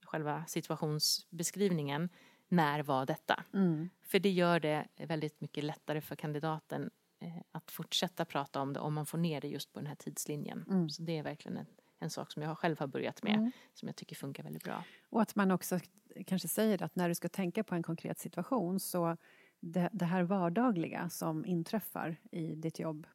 själva 0.06 0.45
situationsbeskrivningen. 0.47 2.10
När 2.47 2.84
var 2.84 3.06
detta? 3.06 3.43
Mm. 3.54 3.89
För 4.02 4.19
det 4.19 4.30
gör 4.30 4.60
det 4.60 4.88
väldigt 4.97 5.41
mycket 5.41 5.63
lättare 5.63 6.02
för 6.02 6.15
kandidaten 6.15 6.89
eh, 7.19 7.38
att 7.52 7.71
fortsätta 7.71 8.26
prata 8.26 8.62
om 8.62 8.73
det 8.73 8.80
om 8.80 8.93
man 8.93 9.06
får 9.06 9.17
ner 9.17 9.41
det 9.41 9.47
just 9.47 9.73
på 9.73 9.80
den 9.80 9.88
här 9.88 9.95
tidslinjen. 9.95 10.65
Mm. 10.69 10.89
Så 10.89 11.02
det 11.02 11.17
är 11.17 11.23
verkligen 11.23 11.58
en, 11.58 11.65
en 11.99 12.10
sak 12.10 12.32
som 12.32 12.41
jag 12.41 12.58
själv 12.58 12.80
har 12.80 12.88
börjat 12.88 13.23
med 13.23 13.36
mm. 13.36 13.52
som 13.73 13.88
jag 13.88 13.95
tycker 13.95 14.15
funkar 14.15 14.43
väldigt 14.43 14.63
bra. 14.63 14.84
Och 15.10 15.21
att 15.21 15.36
man 15.36 15.52
också 15.52 15.80
kanske 16.26 16.47
säger 16.47 16.84
att 16.84 16.95
när 16.95 17.10
du 17.10 17.15
ska 17.15 17.30
tänka 17.30 17.63
på 17.63 17.76
en 17.76 17.84
konkret 17.84 18.19
situation 18.19 18.80
så 18.80 19.17
det, 19.63 19.89
det 19.93 20.06
här 20.06 20.23
vardagliga 20.23 21.10
som 21.10 21.45
inträffar 21.45 22.15
i 22.32 22.56
ditt 22.56 22.80
jobb 22.80 23.08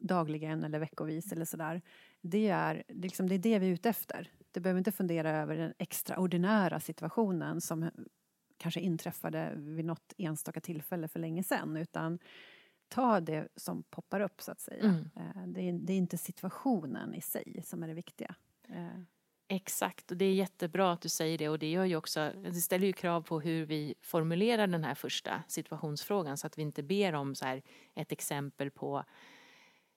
dagligen 0.00 0.64
eller 0.64 0.78
veckovis 0.78 1.32
eller 1.32 1.44
sådär. 1.44 1.82
Det 2.20 2.48
är, 2.48 2.84
liksom, 2.88 3.28
det 3.28 3.34
är 3.34 3.38
det 3.38 3.58
vi 3.58 3.66
är 3.66 3.70
ute 3.70 3.88
efter. 3.88 4.30
Du 4.52 4.60
behöver 4.60 4.78
inte 4.78 4.92
fundera 4.92 5.30
över 5.30 5.56
den 5.56 5.74
extraordinära 5.78 6.80
situationen 6.80 7.60
som 7.60 7.90
kanske 8.56 8.80
inträffade 8.80 9.52
vid 9.56 9.84
något 9.84 10.12
enstaka 10.18 10.60
tillfälle 10.60 11.08
för 11.08 11.20
länge 11.20 11.42
sedan 11.42 11.76
utan 11.76 12.18
ta 12.88 13.20
det 13.20 13.48
som 13.56 13.82
poppar 13.82 14.20
upp 14.20 14.42
så 14.42 14.52
att 14.52 14.60
säga. 14.60 14.84
Mm. 14.84 15.10
Eh, 15.16 15.46
det, 15.46 15.60
är, 15.60 15.72
det 15.72 15.92
är 15.92 15.96
inte 15.98 16.18
situationen 16.18 17.14
i 17.14 17.20
sig 17.20 17.62
som 17.64 17.82
är 17.82 17.88
det 17.88 17.94
viktiga. 17.94 18.34
Exakt, 19.48 20.10
och 20.10 20.16
det 20.16 20.24
är 20.24 20.34
jättebra 20.34 20.92
att 20.92 21.00
du 21.00 21.08
säger 21.08 21.38
det 21.38 21.48
och 21.48 21.58
det 21.58 21.70
gör 21.70 21.84
ju 21.84 21.96
också, 21.96 22.32
det 22.42 22.52
ställer 22.52 22.86
ju 22.86 22.92
krav 22.92 23.22
på 23.22 23.40
hur 23.40 23.66
vi 23.66 23.94
formulerar 24.00 24.66
den 24.66 24.84
här 24.84 24.94
första 24.94 25.42
situationsfrågan 25.48 26.36
så 26.36 26.46
att 26.46 26.58
vi 26.58 26.62
inte 26.62 26.82
ber 26.82 27.12
om 27.12 27.34
så 27.34 27.44
här 27.44 27.62
ett 27.94 28.12
exempel 28.12 28.70
på 28.70 29.04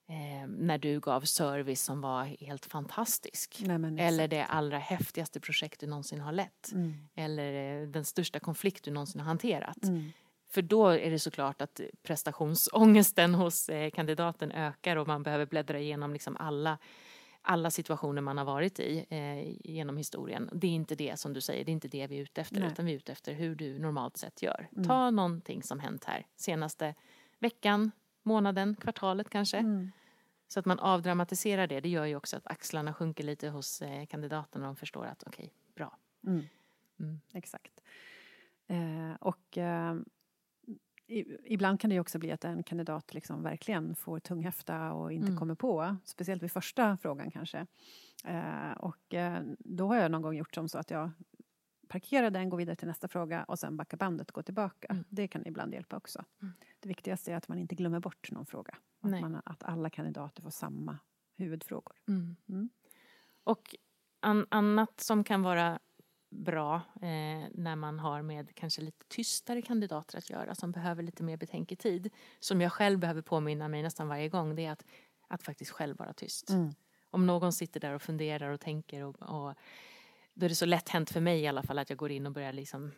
eh, 0.09 0.47
när 0.47 0.77
du 0.77 0.99
gav 0.99 1.21
service 1.21 1.81
som 1.81 2.01
var 2.01 2.23
helt 2.23 2.65
fantastisk. 2.65 3.61
Nej, 3.65 4.07
eller 4.07 4.27
det 4.27 4.45
allra 4.45 4.77
häftigaste 4.77 5.39
projekt 5.39 5.79
du 5.79 5.87
någonsin 5.87 6.21
har 6.21 6.31
lett. 6.31 6.71
Mm. 6.71 6.93
Eller 7.15 7.81
eh, 7.81 7.87
den 7.87 8.05
största 8.05 8.39
konflikt 8.39 8.83
du 8.83 8.91
någonsin 8.91 9.21
har 9.21 9.27
hanterat. 9.27 9.83
Mm. 9.83 10.11
För 10.49 10.61
då 10.61 10.87
är 10.87 11.11
det 11.11 11.19
såklart 11.19 11.61
att 11.61 11.81
prestationsångesten 12.03 13.35
hos 13.35 13.69
eh, 13.69 13.89
kandidaten 13.89 14.51
ökar 14.51 14.95
och 14.95 15.07
man 15.07 15.23
behöver 15.23 15.45
bläddra 15.45 15.79
igenom 15.79 16.13
liksom 16.13 16.37
alla 16.37 16.77
alla 17.49 17.71
situationer 17.71 18.21
man 18.21 18.37
har 18.37 18.45
varit 18.45 18.79
i 18.79 19.05
eh, 19.09 19.71
genom 19.71 19.97
historien. 19.97 20.49
Det 20.53 20.67
är 20.67 20.71
inte 20.71 20.95
det 20.95 21.19
som 21.19 21.33
du 21.33 21.41
säger, 21.41 21.65
det 21.65 21.71
är 21.71 21.73
inte 21.73 21.87
det 21.87 22.07
vi 22.07 22.17
är 22.17 22.21
ute 22.21 22.41
efter 22.41 22.59
Nej. 22.59 22.69
utan 22.71 22.85
vi 22.85 22.91
är 22.91 22.95
ute 22.95 23.11
efter 23.11 23.33
hur 23.33 23.55
du 23.55 23.79
normalt 23.79 24.17
sett 24.17 24.41
gör. 24.41 24.67
Mm. 24.71 24.87
Ta 24.87 25.11
någonting 25.11 25.63
som 25.63 25.79
hänt 25.79 26.03
här 26.03 26.25
senaste 26.35 26.95
veckan, 27.39 27.91
månaden, 28.23 28.75
kvartalet 28.75 29.29
kanske. 29.29 29.57
Mm. 29.57 29.91
Så 30.47 30.59
att 30.59 30.65
man 30.65 30.79
avdramatiserar 30.79 31.67
det, 31.67 31.79
det 31.79 31.89
gör 31.89 32.05
ju 32.05 32.15
också 32.15 32.37
att 32.37 32.47
axlarna 32.47 32.93
sjunker 32.93 33.23
lite 33.23 33.49
hos 33.49 33.81
eh, 33.81 34.05
kandidaterna 34.05 34.65
och 34.65 34.73
de 34.73 34.75
förstår 34.75 35.05
att 35.05 35.23
okej, 35.23 35.45
okay, 35.45 35.73
bra. 35.75 35.97
Mm. 36.27 36.47
mm. 36.99 37.21
Exakt. 37.33 37.81
Eh, 38.67 39.13
och 39.19 39.57
eh, 39.57 39.95
ibland 41.43 41.79
kan 41.79 41.89
det 41.89 41.99
också 41.99 42.19
bli 42.19 42.31
att 42.31 42.45
en 42.45 42.63
kandidat 42.63 43.13
liksom 43.13 43.43
verkligen 43.43 43.95
får 43.95 44.19
tunghäfta 44.19 44.93
och 44.93 45.13
inte 45.13 45.27
Mm. 45.27 45.39
kommer 45.39 45.55
på. 45.55 45.95
Speciellt 46.05 46.43
vid 46.43 46.51
första 46.51 46.97
frågan 46.97 47.31
kanske. 47.31 47.67
Eh, 48.25 48.71
och 48.71 49.13
eh, 49.13 49.41
då 49.59 49.87
har 49.87 49.95
jag 49.95 50.11
någon 50.11 50.21
gång 50.21 50.35
gjort 50.35 50.55
som 50.55 50.69
så 50.69 50.77
att 50.77 50.91
jag 50.91 51.11
parkerar 51.87 52.29
den, 52.29 52.49
går 52.49 52.57
vidare 52.57 52.75
till 52.75 52.87
nästa 52.87 53.07
fråga 53.07 53.43
och 53.43 53.59
sen 53.59 53.77
backar 53.77 53.97
bandet 53.97 54.27
och 54.29 54.33
går 54.35 54.41
tillbaka. 54.41 54.87
Mm. 54.89 55.03
Det 55.09 55.27
kan 55.27 55.45
ibland 55.47 55.73
hjälpa 55.73 55.97
också. 55.97 56.25
Mm. 56.41 56.53
Det 56.79 56.87
viktigaste 56.89 57.31
är 57.31 57.35
att 57.35 57.47
man 57.47 57.57
inte 57.59 57.75
glömmer 57.75 57.99
bort 57.99 58.31
någon 58.31 58.45
fråga. 58.45 58.75
Att, 59.01 59.11
man, 59.21 59.41
att 59.45 59.63
alla 59.63 59.89
kandidater 59.89 60.41
får 60.41 60.49
samma 60.49 60.99
huvudfrågor. 61.35 61.95
Mm. 62.07 62.35
Mm. 62.49 62.69
Och 63.43 63.75
an, 64.19 64.45
annat 64.49 64.99
som 64.99 65.23
kan 65.23 65.41
vara 65.41 65.79
bra 66.29 66.75
eh, 66.95 67.47
när 67.51 67.75
man 67.75 67.99
har 67.99 68.21
med 68.21 68.55
kanske 68.55 68.81
lite 68.81 69.05
tystare 69.07 69.61
kandidater 69.61 70.17
att 70.17 70.29
göra 70.29 70.55
som 70.55 70.71
behöver 70.71 71.03
lite 71.03 71.23
mer 71.23 71.37
betänketid 71.37 72.09
som 72.39 72.61
jag 72.61 72.71
själv 72.71 72.99
behöver 72.99 73.21
påminna 73.21 73.67
mig 73.67 73.83
nästan 73.83 74.07
varje 74.07 74.29
gång 74.29 74.55
det 74.55 74.65
är 74.65 74.71
att, 74.71 74.85
att 75.27 75.43
faktiskt 75.43 75.71
själv 75.71 75.97
vara 75.97 76.13
tyst. 76.13 76.49
Mm. 76.49 76.73
Om 77.11 77.27
någon 77.27 77.53
sitter 77.53 77.79
där 77.79 77.93
och 77.93 78.01
funderar 78.01 78.49
och 78.49 78.59
tänker 78.59 79.03
och, 79.03 79.21
och 79.21 79.55
då 80.33 80.45
är 80.45 80.49
det 80.49 80.55
så 80.55 80.65
lätt 80.65 80.89
hänt 80.89 81.09
för 81.09 81.19
mig 81.21 81.41
i 81.41 81.47
alla 81.47 81.63
fall 81.63 81.79
att 81.79 81.89
jag 81.89 81.97
går 81.97 82.11
in 82.11 82.25
och 82.25 82.31
börjar 82.31 82.53
liksom 82.53 82.91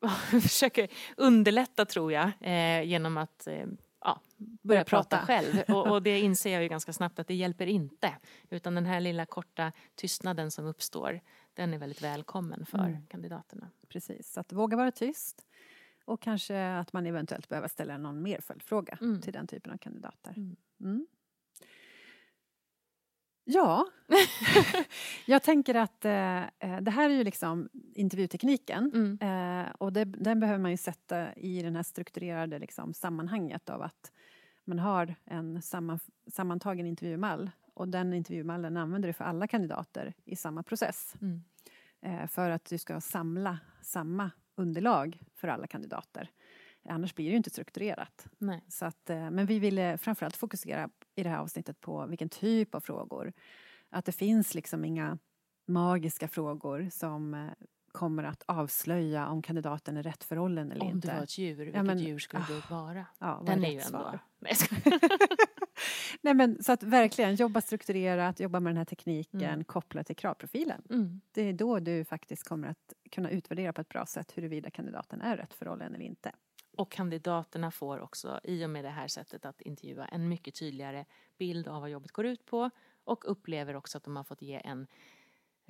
försöker 0.42 0.88
underlätta 1.16 1.84
tror 1.84 2.12
jag 2.12 2.30
eh, 2.40 2.82
genom 2.82 3.16
att 3.16 3.46
eh, 3.46 3.66
ja, 4.00 4.20
börja 4.62 4.84
prata, 4.84 5.16
prata. 5.16 5.26
själv. 5.26 5.62
Och, 5.68 5.86
och 5.86 6.02
det 6.02 6.18
inser 6.20 6.52
jag 6.52 6.62
ju 6.62 6.68
ganska 6.68 6.92
snabbt 6.92 7.18
att 7.18 7.26
det 7.26 7.34
hjälper 7.34 7.66
inte. 7.66 8.14
Utan 8.50 8.74
den 8.74 8.86
här 8.86 9.00
lilla 9.00 9.26
korta 9.26 9.72
tystnaden 9.94 10.50
som 10.50 10.66
uppstår 10.66 11.20
den 11.58 11.74
är 11.74 11.78
väldigt 11.78 12.02
välkommen 12.02 12.66
för 12.66 12.78
Mm. 12.78 13.06
kandidaterna. 13.06 13.70
Precis, 13.88 14.32
så 14.32 14.40
att 14.40 14.52
våga 14.52 14.76
vara 14.76 14.90
tyst. 14.90 15.46
Och 16.04 16.20
kanske 16.22 16.68
att 16.76 16.92
man 16.92 17.06
eventuellt 17.06 17.48
behöver 17.48 17.68
ställa 17.68 17.98
någon 17.98 18.22
mer 18.22 18.40
följdfråga 18.40 18.98
Mm. 19.00 19.20
till 19.20 19.32
den 19.32 19.46
typen 19.46 19.72
av 19.72 19.76
kandidater. 19.78 20.34
Mm. 20.36 20.56
Mm. 20.80 21.06
Ja, 23.44 23.86
jag 25.26 25.42
tänker 25.42 25.74
att 25.74 26.04
eh, 26.04 26.42
eh, 26.42 26.80
det 26.80 26.90
här 26.90 27.10
är 27.10 27.14
ju 27.14 27.24
liksom 27.24 27.68
intervjutekniken. 27.94 28.90
Mm. 28.94 29.18
Eh, 29.66 29.70
och 29.72 29.92
det, 29.92 30.04
den 30.04 30.40
behöver 30.40 30.58
man 30.60 30.70
ju 30.70 30.76
sätta 30.76 31.34
i 31.34 31.62
den 31.62 31.76
här 31.76 31.82
strukturerade 31.82 32.58
liksom, 32.58 32.94
sammanhanget 32.94 33.70
av 33.70 33.82
att 33.82 34.12
man 34.64 34.78
har 34.78 35.14
en 35.24 35.62
samman, 35.62 36.00
sammantagen 36.32 36.86
intervjumall 36.86 37.50
och 37.78 37.88
den 37.88 38.12
intervjumallen 38.12 38.76
använder 38.76 39.08
du 39.08 39.12
för 39.12 39.24
alla 39.24 39.46
kandidater 39.46 40.14
i 40.24 40.36
samma 40.36 40.62
process. 40.62 41.14
Mm. 41.20 41.42
Eh, 42.02 42.26
för 42.26 42.50
att 42.50 42.64
du 42.64 42.78
ska 42.78 43.00
samla 43.00 43.58
samma 43.82 44.30
underlag 44.56 45.18
för 45.34 45.48
alla 45.48 45.66
kandidater. 45.66 46.30
Annars 46.88 47.14
blir 47.14 47.24
det 47.26 47.30
ju 47.30 47.36
inte 47.36 47.50
strukturerat. 47.50 48.26
Nej. 48.38 48.64
Så 48.68 48.84
att, 48.86 49.10
eh, 49.10 49.30
men 49.30 49.46
vi 49.46 49.58
ville 49.58 49.98
framförallt 49.98 50.36
fokusera 50.36 50.90
i 51.14 51.22
det 51.22 51.28
här 51.28 51.38
avsnittet 51.38 51.80
på 51.80 52.06
vilken 52.06 52.28
typ 52.28 52.74
av 52.74 52.80
frågor. 52.80 53.32
Att 53.90 54.04
det 54.04 54.12
finns 54.12 54.54
liksom 54.54 54.84
inga 54.84 55.18
magiska 55.66 56.28
frågor 56.28 56.88
som 56.92 57.34
eh, 57.34 57.50
kommer 57.92 58.24
att 58.24 58.42
avslöja 58.46 59.28
om 59.28 59.42
kandidaten 59.42 59.96
är 59.96 60.02
rätt 60.02 60.24
för 60.24 60.36
rollen 60.36 60.72
eller 60.72 60.84
Om 60.84 60.90
inte. 60.90 61.08
du 61.08 61.14
var 61.14 61.22
ett 61.22 61.38
djur, 61.38 61.56
vilket 61.56 61.84
men- 61.84 61.98
djur 61.98 62.18
skulle 62.18 62.44
du 62.48 62.56
ah, 62.56 62.80
vara? 62.80 63.06
Ja, 63.18 63.42
Den 63.46 63.64
är 63.64 63.70
ju 63.70 63.80
svar? 63.80 64.20
ändå... 64.40 64.54
Skojar. 64.54 64.98
Nej, 66.22 66.34
men, 66.34 66.62
så 66.62 66.72
att 66.72 66.82
verkligen 66.82 67.34
jobba 67.34 67.60
strukturerat, 67.60 68.40
jobba 68.40 68.60
med 68.60 68.70
den 68.70 68.76
här 68.76 68.84
tekniken 68.84 69.42
Mm. 69.42 69.64
kopplat 69.64 70.06
till 70.06 70.16
kravprofilen. 70.16 70.82
mm. 70.90 71.20
Det 71.32 71.42
är 71.42 71.52
då 71.52 71.78
du 71.78 72.04
faktiskt 72.04 72.48
kommer 72.48 72.68
att 72.68 72.92
kunna 73.10 73.30
utvärdera 73.30 73.72
på 73.72 73.80
ett 73.80 73.88
bra 73.88 74.06
sätt 74.06 74.32
huruvida 74.38 74.70
kandidaten 74.70 75.20
är 75.20 75.36
rätt 75.36 75.54
för 75.54 75.66
rollen 75.66 75.94
eller 75.94 76.04
inte. 76.04 76.32
Och 76.76 76.90
kandidaterna 76.92 77.70
får 77.70 77.98
också, 78.00 78.40
i 78.44 78.64
och 78.64 78.70
med 78.70 78.84
det 78.84 78.90
här 78.90 79.08
sättet 79.08 79.44
att 79.44 79.60
intervjua, 79.60 80.06
en 80.06 80.28
mycket 80.28 80.54
tydligare 80.54 81.04
bild 81.38 81.68
av 81.68 81.80
vad 81.80 81.90
jobbet 81.90 82.12
går 82.12 82.26
ut 82.26 82.44
på 82.46 82.70
och 83.04 83.30
upplever 83.30 83.76
också 83.76 83.98
att 83.98 84.04
de 84.04 84.16
har 84.16 84.24
fått 84.24 84.42
ge 84.42 84.60
en 84.64 84.86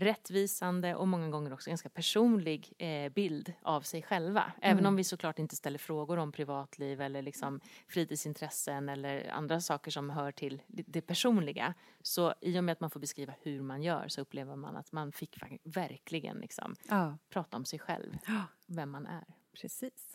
rättvisande 0.00 0.94
och 0.94 1.08
många 1.08 1.28
gånger 1.28 1.52
också 1.52 1.70
ganska 1.70 1.88
personlig 1.88 2.72
eh, 2.78 3.12
bild 3.12 3.52
av 3.62 3.80
sig 3.80 4.02
själva. 4.02 4.52
Även 4.62 4.78
Mm. 4.78 4.88
om 4.88 4.96
vi 4.96 5.04
såklart 5.04 5.38
inte 5.38 5.56
ställer 5.56 5.78
frågor 5.78 6.16
om 6.16 6.32
privatliv 6.32 7.00
eller 7.00 7.22
liksom 7.22 7.61
fritidsintressen 7.88 8.88
eller 8.88 9.28
andra 9.30 9.61
saker 9.61 9.90
som 9.90 10.11
hör 10.11 10.32
till 10.32 10.62
det- 10.66 11.00
personliga. 11.00 11.74
Så 12.02 12.34
i 12.40 12.58
och 12.58 12.64
med 12.64 12.72
att 12.72 12.80
man 12.80 12.90
får 12.90 13.00
beskriva 13.00 13.34
hur 13.42 13.62
man 13.62 13.82
gör 13.82 14.08
så 14.08 14.20
upplever 14.20 14.56
man 14.56 14.76
att 14.76 14.92
man 14.92 15.12
fick 15.12 15.38
verkligen 15.64 16.38
liksom 16.38 16.74
Ja, 16.88 17.18
prata 17.30 17.56
om 17.56 17.64
sig 17.64 17.78
själv, 17.78 18.18
vem 18.66 18.90
man 18.90 19.06
är. 19.06 19.24
precis. 19.52 20.14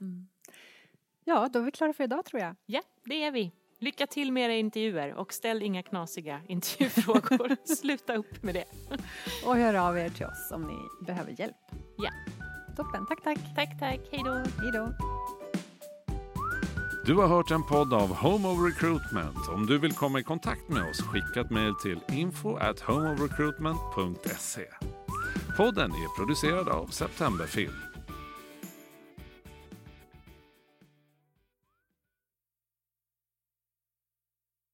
Ja, 1.24 1.50
då 1.54 1.60
är 1.60 1.64
vi 1.64 1.72
klara 1.72 1.94
för 1.94 2.04
idag 2.04 2.26
tror 2.26 2.42
jag. 2.42 2.56
Ja, 2.66 2.82
det 3.04 3.24
är 3.24 3.32
vi. 3.32 3.52
Lycka 3.84 4.08
till 4.08 4.32
med 4.32 4.44
era 4.46 4.54
intervjuer 4.54 5.14
och 5.14 5.34
ställ 5.34 5.64
inga 5.64 5.84
knasiga 5.84 6.42
intervjufrågor. 6.48 7.58
Sluta 7.76 8.16
upp 8.16 8.44
med 8.44 8.56
det. 8.56 8.66
Och 9.46 9.56
hör 9.56 9.74
av 9.74 9.98
er 9.98 10.10
till 10.10 10.26
oss 10.26 10.52
om 10.52 10.62
ni 10.62 11.06
behöver 11.06 11.36
hjälp. 11.40 11.56
Ja. 11.98 12.10
Toppen, 12.78 13.06
tack 13.08 13.24
tack. 13.24 13.40
Tack, 13.56 13.80
tack. 13.80 14.00
Hej 14.12 14.22
då. 14.26 14.32
Hej 14.34 14.72
då. 14.74 14.94
Du 17.06 17.16
har 17.16 17.28
hört 17.28 17.52
en 17.52 17.64
podd 17.64 17.94
av 17.94 18.16
Home 18.16 18.48
of 18.48 18.60
Recruitment. 18.60 19.50
Om 19.50 19.66
du 19.66 19.78
vill 19.78 19.94
komma 19.94 20.20
i 20.20 20.24
kontakt 20.24 20.70
med 20.70 20.90
oss, 20.90 21.02
skicka 21.02 21.42
ett 21.42 21.52
mejl 21.52 21.76
till 21.76 22.00
info 22.08 22.56
at 22.56 22.80
homeofrecruitment.se. 22.80 24.66
Podden 25.58 25.92
är 25.92 26.18
producerad 26.18 26.70
av 26.70 26.88
Septemberfilm. 26.88 27.93